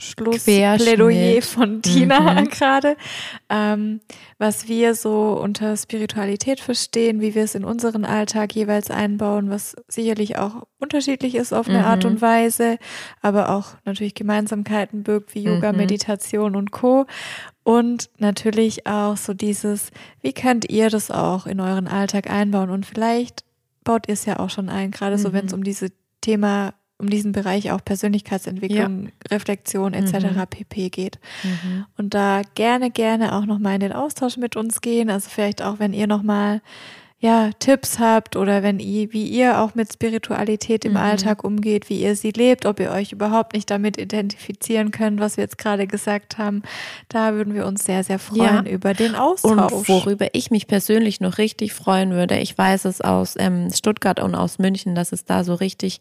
[0.00, 2.48] Schlussplädoyer von Tina mhm.
[2.50, 2.96] gerade,
[3.48, 4.00] ähm,
[4.38, 9.76] was wir so unter Spiritualität verstehen, wie wir es in unseren Alltag jeweils einbauen, was
[9.88, 11.84] sicherlich auch unterschiedlich ist auf eine mhm.
[11.84, 12.78] Art und Weise,
[13.20, 15.78] aber auch natürlich Gemeinsamkeiten birgt wie Yoga, mhm.
[15.78, 17.06] Meditation und Co.
[17.70, 19.92] Und natürlich auch so dieses,
[20.22, 22.68] wie könnt ihr das auch in euren Alltag einbauen?
[22.68, 23.44] Und vielleicht
[23.84, 25.58] baut ihr es ja auch schon ein, gerade so, wenn es mhm.
[25.58, 29.10] um diese Thema um diesen Bereich auch Persönlichkeitsentwicklung, ja.
[29.30, 30.34] Reflexion etc.
[30.34, 30.46] Mhm.
[30.50, 31.20] pp geht.
[31.44, 31.86] Mhm.
[31.96, 35.08] Und da gerne, gerne auch nochmal in den Austausch mit uns gehen.
[35.08, 36.62] Also vielleicht auch, wenn ihr nochmal
[37.22, 40.98] ja, Tipps habt oder wenn ihr, wie ihr auch mit Spiritualität im mhm.
[40.98, 45.36] Alltag umgeht, wie ihr sie lebt, ob ihr euch überhaupt nicht damit identifizieren könnt, was
[45.36, 46.62] wir jetzt gerade gesagt haben,
[47.08, 48.72] da würden wir uns sehr, sehr freuen ja.
[48.72, 49.70] über den Austausch.
[49.70, 54.18] Und worüber ich mich persönlich noch richtig freuen würde, ich weiß es aus ähm, Stuttgart
[54.18, 56.00] und aus München, dass es da so richtig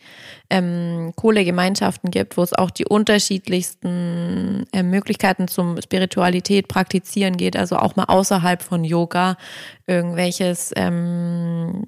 [0.49, 7.57] ähm, coole Gemeinschaften gibt, wo es auch die unterschiedlichsten äh, Möglichkeiten zum Spiritualität praktizieren geht,
[7.57, 9.35] also auch mal außerhalb von Yoga
[9.89, 11.87] irgendwelches ähm,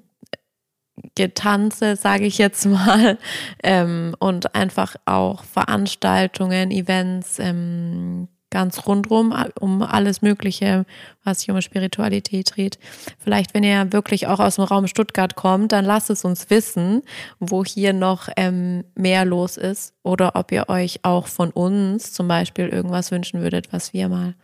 [1.14, 3.18] Getanze, sage ich jetzt mal,
[3.62, 10.84] ähm, und einfach auch Veranstaltungen, Events, ähm, ganz rundrum, um alles Mögliche,
[11.24, 12.78] was sich um Spiritualität dreht.
[13.18, 17.02] Vielleicht, wenn ihr wirklich auch aus dem Raum Stuttgart kommt, dann lasst es uns wissen,
[17.40, 22.28] wo hier noch ähm, mehr los ist oder ob ihr euch auch von uns zum
[22.28, 24.34] Beispiel irgendwas wünschen würdet, was wir mal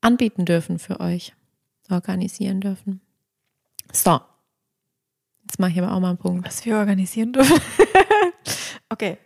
[0.00, 1.34] anbieten dürfen für euch,
[1.90, 3.00] organisieren dürfen.
[3.92, 4.20] So.
[5.42, 6.46] Jetzt mache ich aber auch mal einen Punkt.
[6.46, 7.60] Was wir organisieren dürfen.
[8.88, 9.18] okay.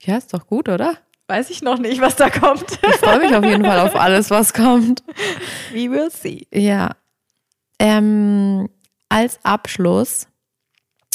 [0.00, 0.98] Ja, ist doch gut, oder?
[1.28, 2.78] weiß ich noch nicht, was da kommt.
[2.82, 5.02] Ich freue mich auf jeden Fall auf alles, was kommt.
[5.72, 6.46] We will see.
[6.52, 6.96] Ja.
[7.78, 8.68] Ähm,
[9.08, 10.26] als Abschluss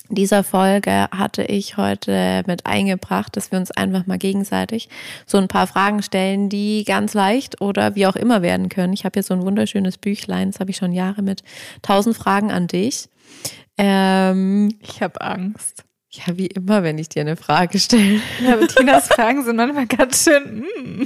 [0.10, 4.89] dieser Folge hatte ich heute mit eingebracht, dass wir uns einfach mal gegenseitig
[5.26, 8.93] so ein paar Fragen stellen, die ganz leicht oder wie auch immer werden können.
[8.93, 11.43] Ich habe hier so ein wunderschönes Büchlein, das habe ich schon Jahre mit
[11.82, 13.07] tausend Fragen an dich.
[13.78, 15.86] Ähm, ich habe Angst.
[16.12, 18.20] Ja, wie immer, wenn ich dir eine Frage stelle.
[18.43, 20.62] Ja, Bettinas Fragen sind manchmal ganz schön.
[20.62, 21.03] Mm.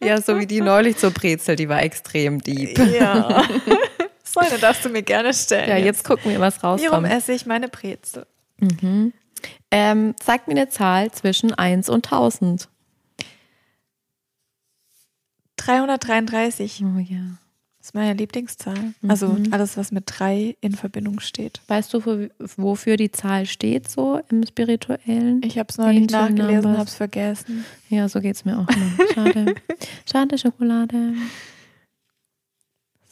[0.00, 2.78] Ja, so wie die neulich zur Brezel, die war extrem deep.
[2.78, 3.42] Ja.
[4.32, 5.68] So eine darfst du mir gerne stellen.
[5.68, 6.90] Ja, jetzt, jetzt gucken wir, was rauskommt.
[6.90, 8.26] Warum esse ich meine Brezel?
[8.58, 9.12] Mhm.
[9.70, 12.68] Ähm, sag mir eine Zahl zwischen 1 und 1000.
[15.56, 16.82] 333.
[16.84, 17.38] Oh ja.
[17.78, 18.94] Das ist meine Lieblingszahl.
[19.06, 19.52] Also mhm.
[19.52, 21.60] alles, was mit 3 in Verbindung steht.
[21.68, 25.42] Weißt du, wofür die Zahl steht so im Spirituellen?
[25.44, 27.64] Ich habe es noch nicht nachgelesen, habe es vergessen.
[27.88, 29.08] Ja, so geht es mir auch immer.
[29.14, 29.54] Schade.
[30.10, 31.14] Schade, Schokolade.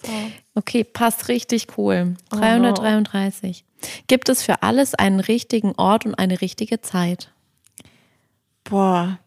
[0.05, 0.12] So.
[0.55, 2.16] Okay, passt richtig cool.
[2.30, 3.64] 333.
[3.64, 7.30] Oh, Gibt es für alles einen richtigen Ort und eine richtige Zeit?
[8.64, 9.18] Boah.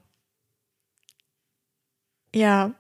[2.34, 2.72] Ja.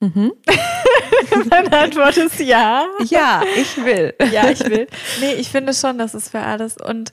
[0.00, 0.32] Mhm.
[1.50, 2.86] Meine Antwort ist ja.
[3.08, 4.14] Ja, ich will.
[4.32, 4.86] Ja, ich will.
[5.20, 7.12] Nee, ich finde schon, dass es für alles und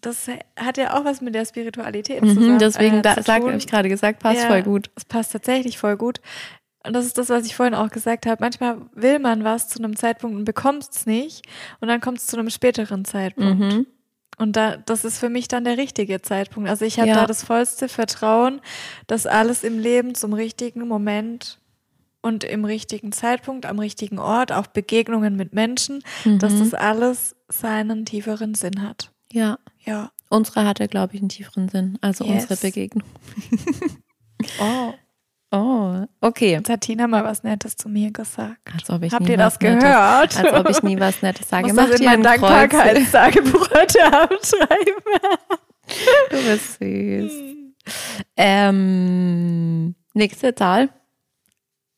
[0.00, 2.58] das hat ja auch was mit der Spiritualität mhm, zusammen.
[2.58, 4.90] Deswegen, äh, da, sag, habe ich gerade gesagt, passt ja, voll gut.
[4.96, 6.20] Es passt tatsächlich voll gut.
[6.86, 8.36] Und das ist das, was ich vorhin auch gesagt habe.
[8.40, 11.46] Manchmal will man was zu einem Zeitpunkt und bekommt es nicht.
[11.80, 13.58] Und dann kommt es zu einem späteren Zeitpunkt.
[13.58, 13.86] Mhm.
[14.36, 16.68] Und da, das ist für mich dann der richtige Zeitpunkt.
[16.68, 17.14] Also ich habe ja.
[17.14, 18.60] da das vollste Vertrauen,
[19.06, 21.58] dass alles im Leben zum richtigen Moment
[22.20, 26.38] und im richtigen Zeitpunkt, am richtigen Ort, auch Begegnungen mit Menschen, mhm.
[26.38, 29.12] dass das alles seinen tieferen Sinn hat.
[29.30, 29.58] Ja.
[29.84, 30.10] Ja.
[30.30, 31.98] Unsere hatte, glaube ich, einen tieferen Sinn.
[32.00, 32.42] Also yes.
[32.42, 33.08] unsere Begegnung.
[34.60, 34.94] oh.
[35.50, 36.52] Oh, okay.
[36.52, 38.72] Jetzt hat Tina mal was Nettes zu mir gesagt.
[38.72, 40.36] Als ob ich Habt ihr das Nettes, gehört?
[40.36, 41.72] als ob ich nie was Nettes sage.
[41.72, 45.02] Mach das in mein Dankbarkeitstagebuch heute Abend schreiben.
[46.30, 47.32] du bist süß.
[48.36, 50.88] Ähm, nächste Zahl.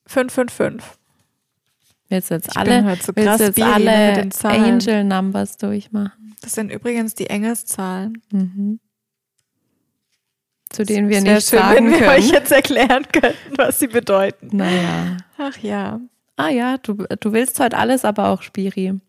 [0.06, 0.98] 555.
[2.08, 6.36] Willst du jetzt ich alle, so willst jetzt alle Angel Numbers durchmachen?
[6.42, 8.22] Das sind übrigens die Engelszahlen.
[8.30, 8.80] Mhm
[10.76, 12.10] zu denen wir nicht schön, sagen wenn wir können.
[12.10, 14.56] euch jetzt erklären könnten, was sie bedeuten.
[14.56, 15.16] Naja.
[15.38, 16.00] Ach ja.
[16.36, 19.00] Ah ja, du, du willst heute alles, aber auch Spiri.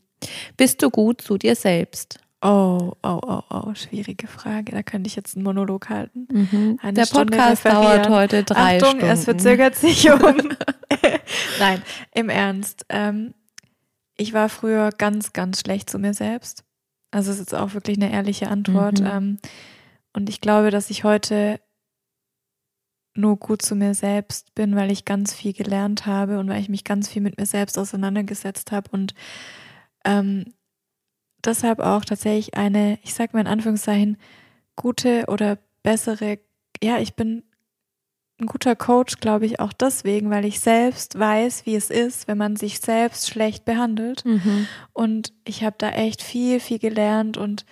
[0.55, 2.20] Bist du gut zu dir selbst?
[2.41, 4.72] Oh, oh, oh, oh, schwierige Frage.
[4.72, 6.28] Da könnte ich jetzt einen Monolog halten.
[6.32, 6.80] Mhm.
[6.93, 9.07] Der Podcast dauert heute drei Achtung, Stunden.
[9.07, 10.20] es verzögert sich um.
[11.59, 11.82] Nein,
[12.13, 12.86] im Ernst.
[12.89, 13.34] Ähm,
[14.15, 16.63] ich war früher ganz, ganz schlecht zu mir selbst.
[17.11, 19.01] Also es ist jetzt auch wirklich eine ehrliche Antwort.
[19.01, 19.07] Mhm.
[19.07, 19.38] Ähm,
[20.18, 21.59] und ich glaube, dass ich heute
[23.13, 26.70] nur gut zu mir selbst bin, weil ich ganz viel gelernt habe und weil ich
[26.70, 29.13] mich ganz viel mit mir selbst auseinandergesetzt habe und
[30.05, 30.55] ähm,
[31.45, 34.18] deshalb auch tatsächlich eine, ich sag mal in Anführungszeichen,
[34.76, 36.39] gute oder bessere,
[36.82, 37.43] ja, ich bin
[38.41, 42.39] ein guter Coach, glaube ich, auch deswegen, weil ich selbst weiß, wie es ist, wenn
[42.39, 44.26] man sich selbst schlecht behandelt.
[44.26, 44.68] Mhm.
[44.93, 47.68] Und ich habe da echt viel, viel gelernt und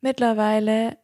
[0.00, 0.96] mittlerweile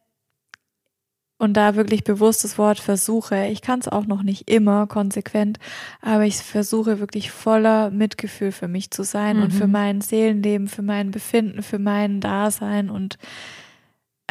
[1.37, 3.47] und da wirklich bewusst das Wort versuche.
[3.47, 5.59] Ich kann es auch noch nicht immer konsequent,
[6.01, 9.43] aber ich versuche wirklich voller Mitgefühl für mich zu sein mhm.
[9.43, 9.73] und für mhm.
[9.73, 13.17] mein Seelenleben, für mein Befinden, für mein Dasein und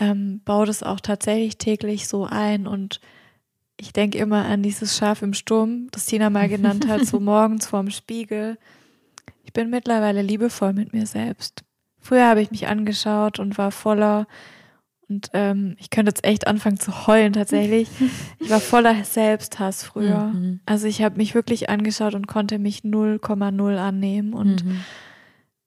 [0.00, 3.00] ähm, baue das auch tatsächlich täglich so ein und
[3.76, 7.66] ich denke immer an dieses Schaf im Sturm, das Tina mal genannt hat, so morgens
[7.66, 8.56] vorm Spiegel.
[9.42, 11.64] Ich bin mittlerweile liebevoll mit mir selbst.
[12.00, 14.26] Früher habe ich mich angeschaut und war voller
[15.08, 17.88] und ähm, ich könnte jetzt echt anfangen zu heulen tatsächlich.
[18.40, 20.26] Ich war voller Selbsthass früher.
[20.26, 20.60] Mhm.
[20.66, 24.34] Also ich habe mich wirklich angeschaut und konnte mich 0,0 annehmen.
[24.34, 24.80] Und mhm.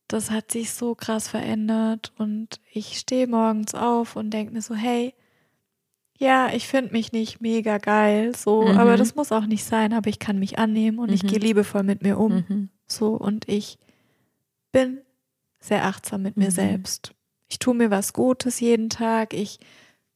[0.08, 2.14] das hat sich so krass verändert.
[2.18, 5.16] Und ich stehe morgens auf und denke mir so, hey,
[6.20, 8.78] ja, ich finde mich nicht mega geil, so, mhm.
[8.78, 11.28] aber das muss auch nicht sein, aber ich kann mich annehmen und ich mhm.
[11.28, 12.44] gehe liebevoll mit mir um.
[12.48, 12.70] Mhm.
[12.88, 13.78] So, und ich
[14.72, 15.02] bin
[15.60, 16.52] sehr achtsam mit mir mhm.
[16.52, 17.14] selbst.
[17.48, 19.34] Ich tue mir was Gutes jeden Tag.
[19.34, 19.60] Ich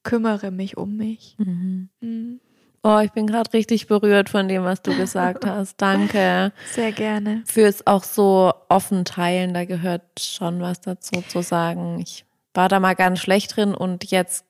[0.03, 1.35] kümmere mich um mich.
[1.37, 1.89] Mhm.
[2.01, 2.39] Mhm.
[2.83, 5.79] Oh, ich bin gerade richtig berührt von dem, was du gesagt hast.
[5.79, 6.51] Danke.
[6.73, 7.43] Sehr gerne.
[7.45, 11.99] Fürs auch so offen teilen, da gehört schon was dazu zu sagen.
[11.99, 12.25] Ich
[12.55, 14.45] war da mal ganz schlecht drin und jetzt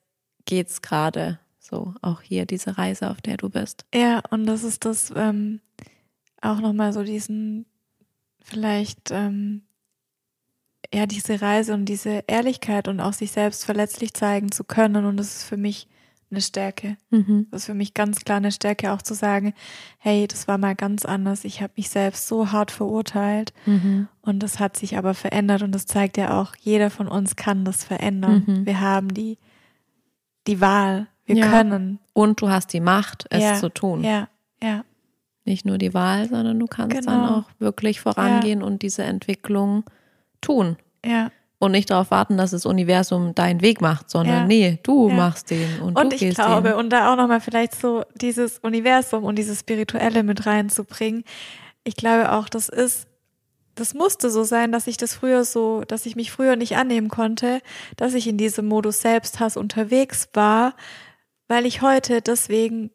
[0.46, 1.94] geht's gerade so.
[2.02, 3.86] Auch hier diese Reise, auf der du bist.
[3.94, 5.60] Ja, und das ist das ähm,
[6.42, 7.66] auch nochmal so diesen
[8.44, 9.64] vielleicht ähm,
[10.94, 15.06] ja, diese Reise und diese Ehrlichkeit und auch sich selbst verletzlich zeigen zu können.
[15.06, 15.88] Und das ist für mich
[16.32, 16.98] eine Stärke.
[17.10, 17.48] Mhm.
[17.52, 19.54] Das ist für mich ganz klar eine Stärke, auch zu sagen,
[19.98, 21.44] hey, das war mal ganz anders.
[21.44, 24.08] Ich habe mich selbst so hart verurteilt mhm.
[24.22, 27.66] und das hat sich aber verändert und das zeigt ja auch, jeder von uns kann
[27.66, 28.44] das verändern.
[28.48, 28.66] Mhm.
[28.66, 29.38] Wir haben die,
[30.48, 31.50] die Wahl, wir ja.
[31.50, 32.00] können.
[32.14, 33.56] Und du hast die Macht, es ja.
[33.56, 34.04] zu tun.
[34.04, 34.28] Ja,
[34.62, 34.84] ja.
[35.44, 37.12] Nicht nur die Wahl, sondern du kannst genau.
[37.12, 38.66] dann auch wirklich vorangehen ja.
[38.66, 39.84] und diese Entwicklung
[40.42, 40.78] tun.
[41.06, 41.32] Ja
[41.62, 44.46] und nicht darauf warten, dass das Universum deinen Weg macht, sondern ja.
[44.48, 45.16] nee, du ja.
[45.16, 46.78] machst den und, und du ich glaube den.
[46.78, 51.24] und da auch noch mal vielleicht so dieses Universum und dieses spirituelle mit reinzubringen.
[51.84, 53.06] Ich glaube auch, das ist
[53.76, 57.10] das musste so sein, dass ich das früher so, dass ich mich früher nicht annehmen
[57.10, 57.62] konnte,
[57.96, 60.74] dass ich in diesem Modus Selbsthass unterwegs war,
[61.48, 62.90] weil ich heute deswegen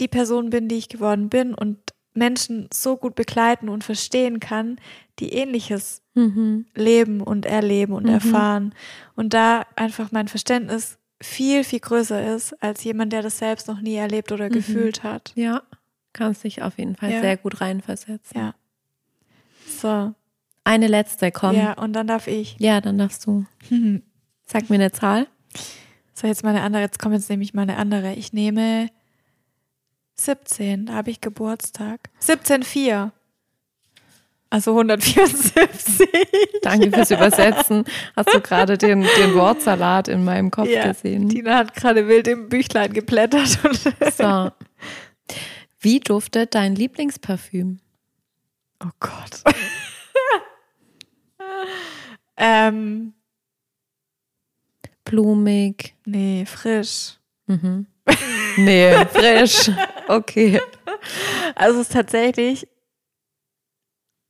[0.00, 1.78] die Person bin, die ich geworden bin und
[2.14, 4.80] Menschen so gut begleiten und verstehen kann,
[5.18, 6.66] die ähnliches mhm.
[6.74, 8.10] leben und erleben und mhm.
[8.10, 8.74] erfahren.
[9.14, 13.80] Und da einfach mein Verständnis viel, viel größer ist als jemand, der das selbst noch
[13.80, 14.52] nie erlebt oder mhm.
[14.52, 15.32] gefühlt hat.
[15.34, 15.62] Ja,
[16.12, 17.20] kannst dich auf jeden Fall ja.
[17.20, 18.38] sehr gut reinversetzen.
[18.38, 18.54] Ja.
[19.80, 20.14] So.
[20.64, 21.54] Eine letzte, komm.
[21.54, 22.56] Ja, und dann darf ich.
[22.58, 23.44] Ja, dann darfst du.
[24.46, 25.28] Sag mir eine Zahl.
[26.12, 28.14] So, jetzt meine andere, jetzt kommt jetzt nämlich meine andere.
[28.14, 28.88] Ich nehme
[30.16, 32.08] 17, da habe ich Geburtstag.
[32.22, 33.12] 17,4.
[34.48, 36.08] Also 174.
[36.62, 37.84] Danke fürs Übersetzen.
[38.14, 41.28] Hast du gerade den, den Wortsalat in meinem Kopf ja, gesehen?
[41.28, 43.58] Tina hat gerade wild im Büchlein geblättert.
[44.16, 44.50] so.
[45.80, 47.80] Wie duftet dein Lieblingsparfüm?
[48.82, 49.42] Oh Gott.
[52.36, 53.14] ähm,
[55.04, 55.94] Blumig.
[56.04, 57.18] Nee, frisch.
[57.46, 57.86] Mhm.
[58.56, 59.70] Nee, frisch.
[60.08, 60.60] Okay.
[61.54, 62.66] Also es ist tatsächlich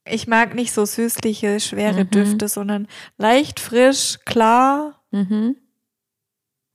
[0.09, 2.11] ich mag nicht so süßliche, schwere mhm.
[2.11, 2.89] Düfte, sondern
[3.19, 5.03] leicht frisch, klar.
[5.11, 5.57] Mhm.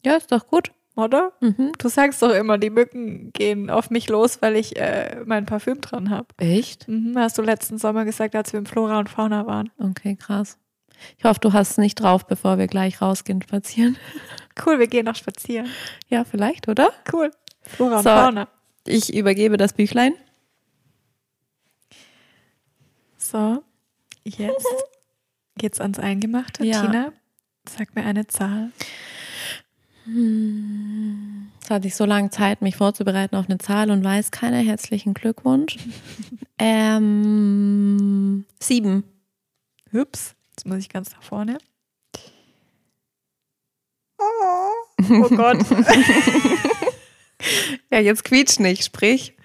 [0.05, 0.71] Ja, ist doch gut.
[0.95, 1.31] Oder?
[1.39, 1.71] Mhm.
[1.77, 5.79] Du sagst doch immer, die Mücken gehen auf mich los, weil ich äh, mein Parfüm
[5.79, 6.27] dran habe.
[6.37, 6.87] Echt?
[6.87, 9.71] Mhm, hast du letzten Sommer gesagt, als wir im Flora und Fauna waren.
[9.79, 10.57] Okay, krass.
[11.17, 13.97] Ich hoffe, du hast es nicht drauf, bevor wir gleich rausgehen spazieren.
[14.65, 15.69] Cool, wir gehen noch spazieren.
[16.09, 16.91] Ja, vielleicht, oder?
[17.11, 17.31] Cool.
[17.61, 18.47] Flora und Fauna.
[18.85, 20.13] Ich übergebe das Büchlein.
[23.31, 23.63] So,
[24.25, 24.67] jetzt
[25.57, 26.65] geht's ans Eingemachte.
[26.65, 26.81] Ja.
[26.81, 27.13] Tina,
[27.69, 28.73] sag mir eine Zahl.
[30.03, 34.57] Hm, es hatte ich so lange Zeit, mich vorzubereiten auf eine Zahl und weiß keiner.
[34.57, 35.77] Herzlichen Glückwunsch.
[36.59, 39.05] ähm, sieben.
[39.91, 41.57] Hüps, jetzt muss ich ganz nach vorne.
[44.17, 44.71] Oh,
[45.09, 45.57] oh Gott.
[47.91, 49.37] ja, jetzt quietsch nicht, sprich.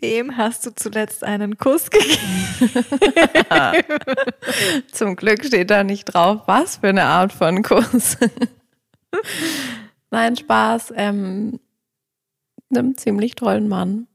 [0.00, 2.60] Wem hast du zuletzt einen Kuss gegeben?
[4.92, 8.16] Zum Glück steht da nicht drauf, was für eine Art von Kuss.
[10.10, 10.92] Nein, Spaß.
[10.96, 11.58] Ähm,
[12.70, 14.06] einem ziemlich tollen Mann.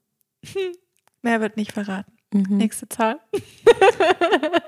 [1.22, 2.14] Mehr wird nicht verraten.
[2.34, 2.58] Mhm.
[2.58, 3.20] Nächste Zahl.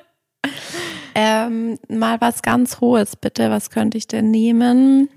[1.15, 3.49] ähm, mal was ganz Hohes, bitte.
[3.49, 5.09] Was könnte ich denn nehmen?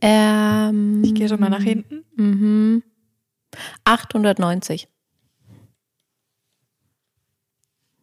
[0.00, 2.04] Ähm, ich gehe schon mal nach hinten.
[2.16, 2.82] Mhm.
[3.84, 4.88] 890.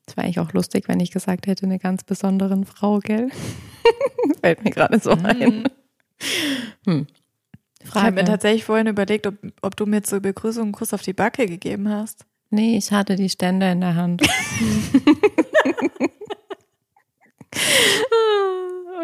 [0.06, 3.30] Das wäre eigentlich auch lustig, wenn ich gesagt hätte, eine ganz besonderen Frau, gell?
[4.42, 5.26] Fällt mir gerade so mhm.
[5.26, 5.64] ein.
[6.86, 7.08] Hm.
[7.84, 11.02] Ich habe mir tatsächlich vorhin überlegt, ob, ob du mir zur Begrüßung einen Kuss auf
[11.02, 12.26] die Backe gegeben hast.
[12.50, 14.22] Nee, ich hatte die Ständer in der Hand.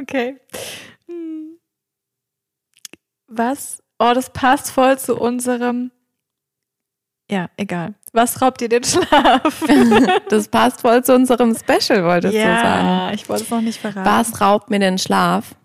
[0.01, 0.37] okay.
[3.27, 3.83] Was?
[3.99, 5.91] Oh, das passt voll zu unserem
[7.31, 7.95] ja, egal.
[8.13, 9.63] Was raubt dir den Schlaf?
[10.29, 12.87] das passt voll zu unserem Special, wolltest ja, du sagen.
[12.87, 14.05] Ja, ich wollte es noch nicht verraten.
[14.05, 15.55] Was raubt mir den Schlaf?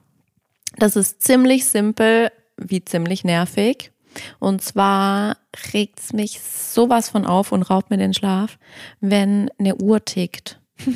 [0.79, 3.93] Das ist ziemlich simpel, wie ziemlich nervig.
[4.39, 5.37] Und zwar
[5.75, 8.59] regt es mich sowas von auf und raubt mir den Schlaf,
[9.01, 10.61] wenn eine Uhr tickt.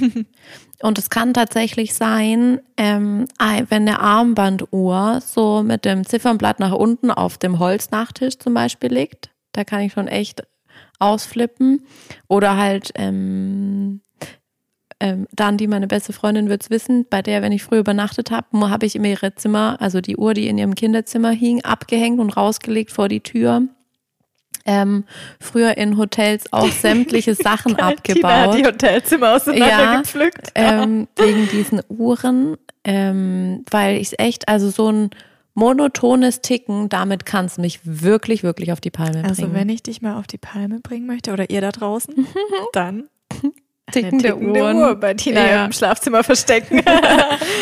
[0.83, 3.27] und es kann tatsächlich sein, ähm,
[3.69, 9.31] wenn eine Armbanduhr so mit dem Ziffernblatt nach unten auf dem Holznachtisch zum Beispiel liegt,
[9.53, 10.43] da kann ich schon echt
[11.01, 11.87] ausflippen.
[12.29, 14.01] Oder halt ähm,
[15.01, 18.31] ähm, dann, die meine beste Freundin wird es wissen, bei der, wenn ich früh übernachtet
[18.31, 22.21] habe, habe ich immer ihre Zimmer, also die Uhr, die in ihrem Kinderzimmer hing, abgehängt
[22.21, 23.63] und rausgelegt vor die Tür.
[24.67, 25.05] Ähm,
[25.41, 28.21] früher in Hotels auch sämtliche Sachen abgebaut.
[28.21, 30.53] Tina hat die Hotelzimmer auseinandergepflückt.
[30.57, 35.11] Ja, ähm, wegen diesen Uhren, ähm, weil ich echt, also so ein
[35.61, 39.51] monotones Ticken, damit kann es mich wirklich, wirklich auf die Palme also bringen.
[39.51, 42.27] Also wenn ich dich mal auf die Palme bringen möchte oder ihr da draußen,
[42.73, 43.09] dann
[43.93, 44.77] tickende Uhren.
[44.77, 45.65] Uhr bei Tina Ja.
[45.67, 46.83] im Schlafzimmer verstecken.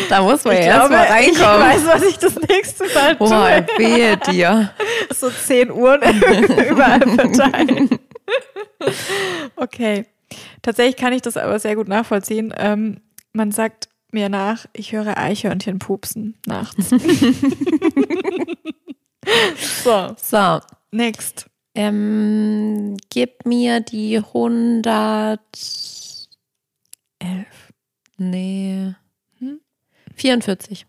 [0.09, 1.67] Da muss man ich ja erst glaube, mal ich reinkommen.
[1.67, 3.27] weiß, was ich das nächste Mal tue.
[3.27, 4.71] Boah, wehe dir.
[5.15, 6.01] So zehn Uhren
[6.71, 7.89] überall verteilen.
[9.55, 10.05] okay.
[10.61, 12.53] Tatsächlich kann ich das aber sehr gut nachvollziehen.
[12.57, 13.01] Ähm,
[13.33, 16.89] man sagt mir nach, ich höre Eichhörnchen pupsen nachts.
[19.83, 20.59] so, So,
[20.91, 21.45] next.
[21.75, 25.39] ähm, gib mir die 111.
[28.17, 28.93] Nee.
[29.39, 29.59] Hm?
[30.15, 30.85] 44.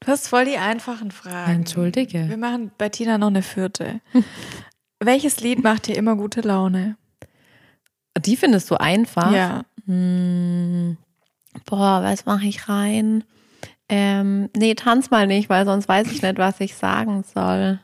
[0.00, 1.52] Du hast voll die einfachen Fragen.
[1.52, 2.28] Entschuldige.
[2.28, 4.00] Wir machen bei Tina noch eine vierte.
[5.00, 6.96] Welches Lied macht dir immer gute Laune?
[8.24, 9.32] Die findest du einfach?
[9.32, 9.62] Ja.
[9.86, 10.96] Hm,
[11.66, 13.24] boah, was mache ich rein?
[13.88, 17.80] Ähm, nee, tanz mal nicht, weil sonst weiß ich nicht, was ich sagen soll.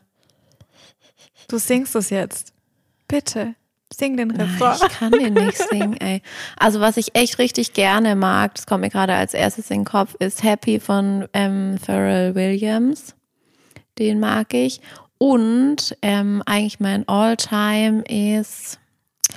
[1.49, 2.53] Du singst es jetzt.
[3.09, 3.55] Bitte.
[3.93, 4.77] Sing den Refrain.
[4.83, 6.21] Ich kann den nicht singen, ey.
[6.59, 9.85] Also was ich echt richtig gerne mag, das kommt mir gerade als erstes in den
[9.85, 13.15] Kopf, ist Happy von ähm, Pharrell Williams.
[13.99, 14.81] Den mag ich.
[15.19, 18.79] Und ähm, eigentlich mein All-Time ist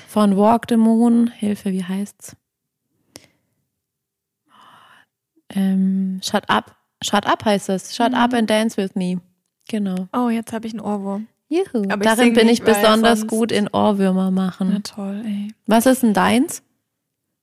[0.07, 1.31] von Walk the Moon.
[1.31, 2.35] Hilfe, wie heißt's?
[5.49, 6.75] Ähm, Shut Up.
[7.01, 7.95] Shut Up heißt es.
[7.95, 9.21] Shut Up and Dance with Me.
[9.67, 10.07] Genau.
[10.13, 11.27] Oh, jetzt habe ich einen Ohrwurm.
[11.47, 11.83] Juhu.
[11.89, 14.69] Aber ich Darin sing bin ich besonders gut in Ohrwürmer machen.
[14.73, 15.53] Na toll, ey.
[15.65, 16.61] Was ist denn deins?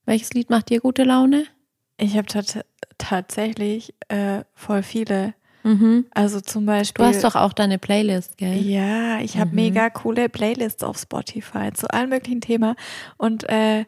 [0.04, 1.46] Welches Lied macht dir gute Laune?
[1.98, 2.64] Ich habe tat
[2.98, 5.34] tatsächlich äh, voll viele.
[5.66, 6.06] Mhm.
[6.12, 7.04] Also zum Du Beispiel.
[7.06, 8.56] hast doch auch deine Playlist, gell?
[8.56, 9.56] Ja, ich habe Mhm.
[9.56, 12.74] mega coole Playlists auf Spotify zu allen möglichen Themen.
[13.16, 13.84] Und äh,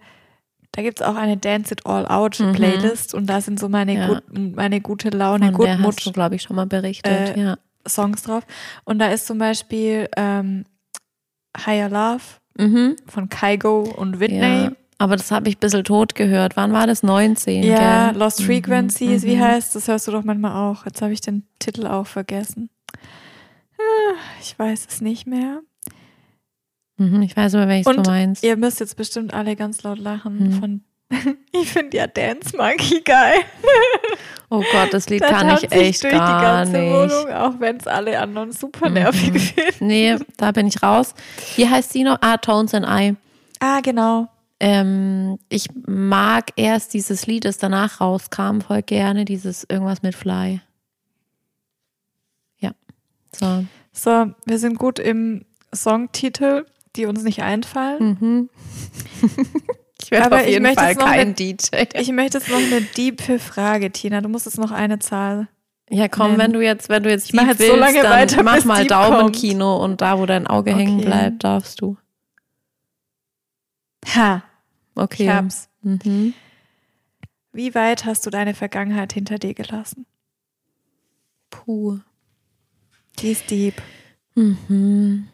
[0.72, 2.53] da gibt es auch eine Dance It All Out Mhm.
[2.53, 4.07] Playlist und da sind so meine, Ja.
[4.09, 4.22] gut,
[4.57, 7.37] meine gute Laune, Von Mood du, glaube ich, schon mal berichtet.
[7.37, 7.59] Äh, ja.
[7.87, 8.45] Songs drauf.
[8.85, 10.64] Und da ist zum Beispiel ähm,
[11.64, 12.22] Higher Love
[12.59, 12.97] Mhm.
[13.07, 14.64] von Kygo und Whitney.
[14.64, 14.72] ja.
[14.99, 16.57] Aber das habe ich ein bisschen tot gehört.
[16.57, 17.03] Wann war das?
[17.05, 18.18] 19, Ja, gell?
[18.20, 19.40] Lost Mhm, Frequencies, wie mhm.
[19.42, 19.86] heißt das?
[19.88, 20.84] Hörst du doch manchmal auch.
[20.86, 22.68] Jetzt habe ich den Titel auch vergessen.
[23.78, 25.61] Ah, Ich weiß es nicht mehr.
[26.96, 28.42] Mhm, ich weiß aber, welches Und du meinst.
[28.42, 30.53] Ihr müsst jetzt bestimmt alle ganz laut lachen Mhm.
[30.61, 30.80] von.
[31.53, 33.38] ich finde ja Dance Monkey geil.
[34.51, 36.90] Oh Gott, das Lied Der kann ich echt durch die gar ganze nicht.
[36.90, 39.38] Wohnung, auch wenn es alle anderen super nervig Mhm.
[39.38, 39.86] finden.
[39.86, 41.12] Nee, da bin ich raus.
[41.57, 42.16] Wie heißt sie noch?
[42.22, 43.14] Ah, Tones and I.
[43.61, 44.26] Ah, genau.
[44.61, 50.61] Ähm, ich mag erst dieses Lied, das danach rauskam, voll gerne, dieses irgendwas mit Fly.
[52.59, 52.72] Ja.
[53.32, 53.64] So.
[53.92, 55.44] So, wir sind gut im
[55.74, 58.18] Songtitel, die uns nicht einfallen.
[58.20, 58.50] Mhm.
[60.00, 61.76] Ich werde Aber auf ich jeden möchte Fall jetzt noch kein mit- DJ.
[62.00, 64.22] Ich möchte jetzt noch eine diepe Frage, Tina.
[64.22, 65.48] Du musst jetzt noch eine Zahl.
[65.90, 68.12] Ja, komm, wenn du jetzt, wenn du jetzt Ich mach jetzt so willst, lange dann
[68.12, 71.04] weiter, mach mal Daumenkino und da, wo dein Auge hängen Okay.
[71.06, 71.98] bleibt, darfst du.
[74.14, 74.42] Ha,
[74.99, 75.24] Okay.
[75.24, 75.68] ich hab's.
[75.82, 76.34] Mhm.
[77.53, 80.07] Wie weit hast du deine Vergangenheit hinter dir gelassen?
[81.51, 81.99] Puh.
[83.18, 83.82] Die ist deep.
[84.34, 85.28] Mhm.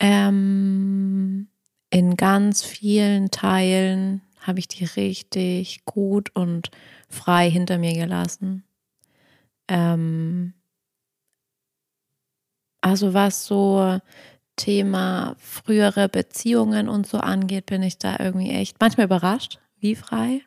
[0.00, 1.48] Ähm,
[1.90, 6.70] in ganz vielen Teilen habe ich die richtig gut und
[7.08, 8.64] frei hinter mir gelassen.
[9.68, 10.52] Ähm,
[12.82, 13.98] also was so
[14.56, 20.42] Thema frühere Beziehungen und so angeht, bin ich da irgendwie echt manchmal überrascht, wie frei.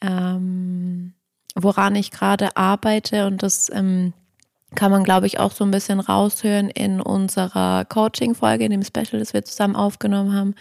[0.00, 1.14] Ähm,
[1.54, 4.12] woran ich gerade arbeite und das ähm,
[4.74, 9.18] kann man, glaube ich, auch so ein bisschen raushören in unserer Coaching-Folge, in dem Special,
[9.18, 10.54] das wir zusammen aufgenommen haben,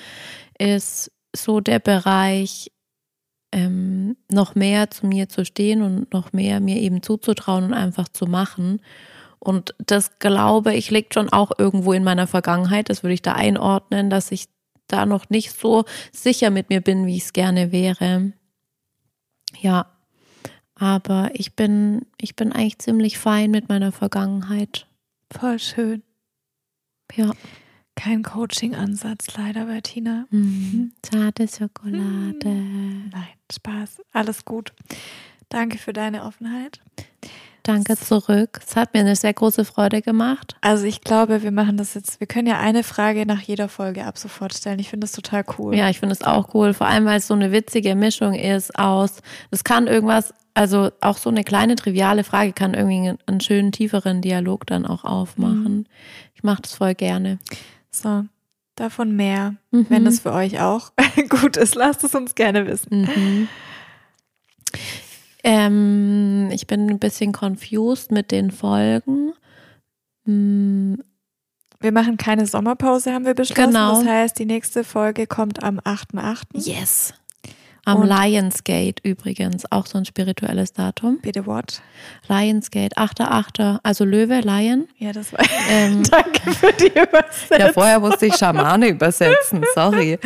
[0.57, 2.71] ist so der Bereich,
[3.53, 8.07] ähm, noch mehr zu mir zu stehen und noch mehr mir eben zuzutrauen und einfach
[8.07, 8.81] zu machen.
[9.43, 12.89] Und das glaube ich liegt schon auch irgendwo in meiner Vergangenheit.
[12.89, 14.45] Das würde ich da einordnen, dass ich
[14.87, 18.33] da noch nicht so sicher mit mir bin, wie ich es gerne wäre.
[19.59, 19.87] Ja,
[20.75, 24.87] aber ich bin, ich bin eigentlich ziemlich fein mit meiner Vergangenheit.
[25.31, 26.03] Voll schön.
[27.15, 27.31] Ja.
[27.95, 30.25] Kein Coaching-Ansatz leider bei Tina.
[30.31, 30.93] Mhm.
[31.01, 32.49] Zarte Schokolade.
[32.49, 34.01] Nein, Spaß.
[34.11, 34.73] Alles gut.
[35.49, 36.79] Danke für deine Offenheit.
[37.63, 38.59] Danke zurück.
[38.65, 40.55] Es hat mir eine sehr große Freude gemacht.
[40.61, 42.19] Also ich glaube, wir machen das jetzt.
[42.19, 44.79] Wir können ja eine Frage nach jeder Folge ab sofort stellen.
[44.79, 45.75] Ich finde das total cool.
[45.75, 48.77] Ja, ich finde es auch cool, vor allem weil es so eine witzige Mischung ist
[48.79, 49.17] aus,
[49.51, 54.21] es kann irgendwas, also auch so eine kleine triviale Frage kann irgendwie einen, schönen tieferen
[54.21, 55.87] Dialog dann auch aufmachen.
[56.33, 57.37] Ich mache das voll gerne.
[57.91, 58.25] So,
[58.75, 59.55] davon mehr.
[59.71, 59.85] Mhm.
[59.89, 60.91] Wenn das für euch auch
[61.29, 63.01] gut ist, lasst es uns gerne wissen.
[63.01, 63.47] Mhm.
[65.43, 69.33] Ähm, ich bin ein bisschen confused mit den Folgen.
[70.25, 71.01] Hm,
[71.79, 73.71] Wir machen keine Sommerpause, haben wir beschlossen.
[73.71, 73.99] Genau.
[73.99, 76.43] Das heißt, die nächste Folge kommt am 8.8.
[76.53, 77.13] Yes.
[77.85, 81.17] Am Und- Lionsgate übrigens, auch so ein spirituelles Datum.
[81.21, 81.81] Bitte what?
[82.27, 84.87] Lionsgate, 8.8., also Löwe, Lion.
[84.97, 85.39] Ja, das war.
[85.69, 87.57] Ähm, Danke für die Übersetzung.
[87.59, 90.19] ja, vorher musste ich Schamane übersetzen, sorry.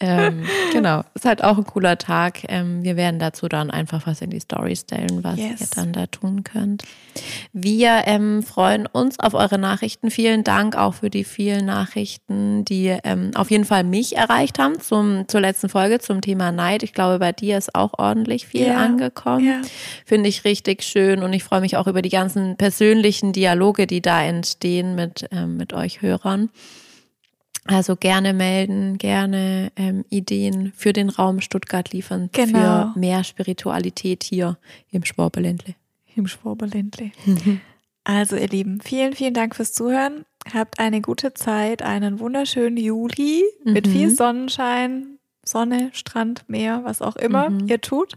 [0.00, 2.40] Ähm, genau, ist halt auch ein cooler Tag.
[2.48, 5.60] Ähm, wir werden dazu dann einfach was in die Story stellen, was Yes.
[5.60, 6.82] ihr dann da tun könnt.
[7.52, 10.10] Wir ähm, freuen uns auf eure Nachrichten.
[10.10, 14.80] Vielen Dank auch für die vielen Nachrichten, die ähm, auf jeden Fall mich erreicht haben
[14.80, 16.82] zum, zur letzten Folge zum Thema Neid.
[16.82, 19.46] Ich glaube, bei dir ist auch ordentlich viel Ja, angekommen.
[19.46, 19.62] ja.
[20.04, 24.02] Finde ich richtig schön und ich freue mich auch über die ganzen persönlichen Dialoge, die
[24.02, 26.50] da entstehen mit, ähm, mit euch Hörern.
[27.68, 32.92] Also gerne melden, gerne ähm, Ideen für den Raum Stuttgart liefern, Genau.
[32.92, 34.56] für mehr Spiritualität hier
[34.90, 35.74] im Schwaberländle.
[36.16, 37.12] Im Schwaberländle.
[38.08, 40.24] Also, ihr Lieben, vielen, vielen Dank fürs Zuhören.
[40.54, 43.90] Habt eine gute Zeit, einen wunderschönen Juli mit Mhm.
[43.90, 45.15] viel Sonnenschein,
[45.46, 47.68] Sonne, Strand, Meer, was auch immer Mhm.
[47.68, 48.14] ihr tut.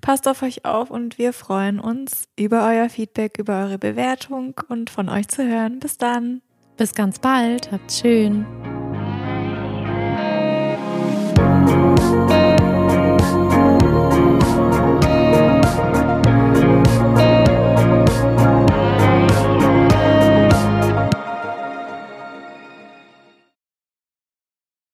[0.00, 4.90] Passt auf euch auf und wir freuen uns über euer Feedback, über eure Bewertung und
[4.90, 5.80] von euch zu hören.
[5.80, 6.40] Bis dann.
[6.76, 8.46] Bis ganz bald, habt's schön.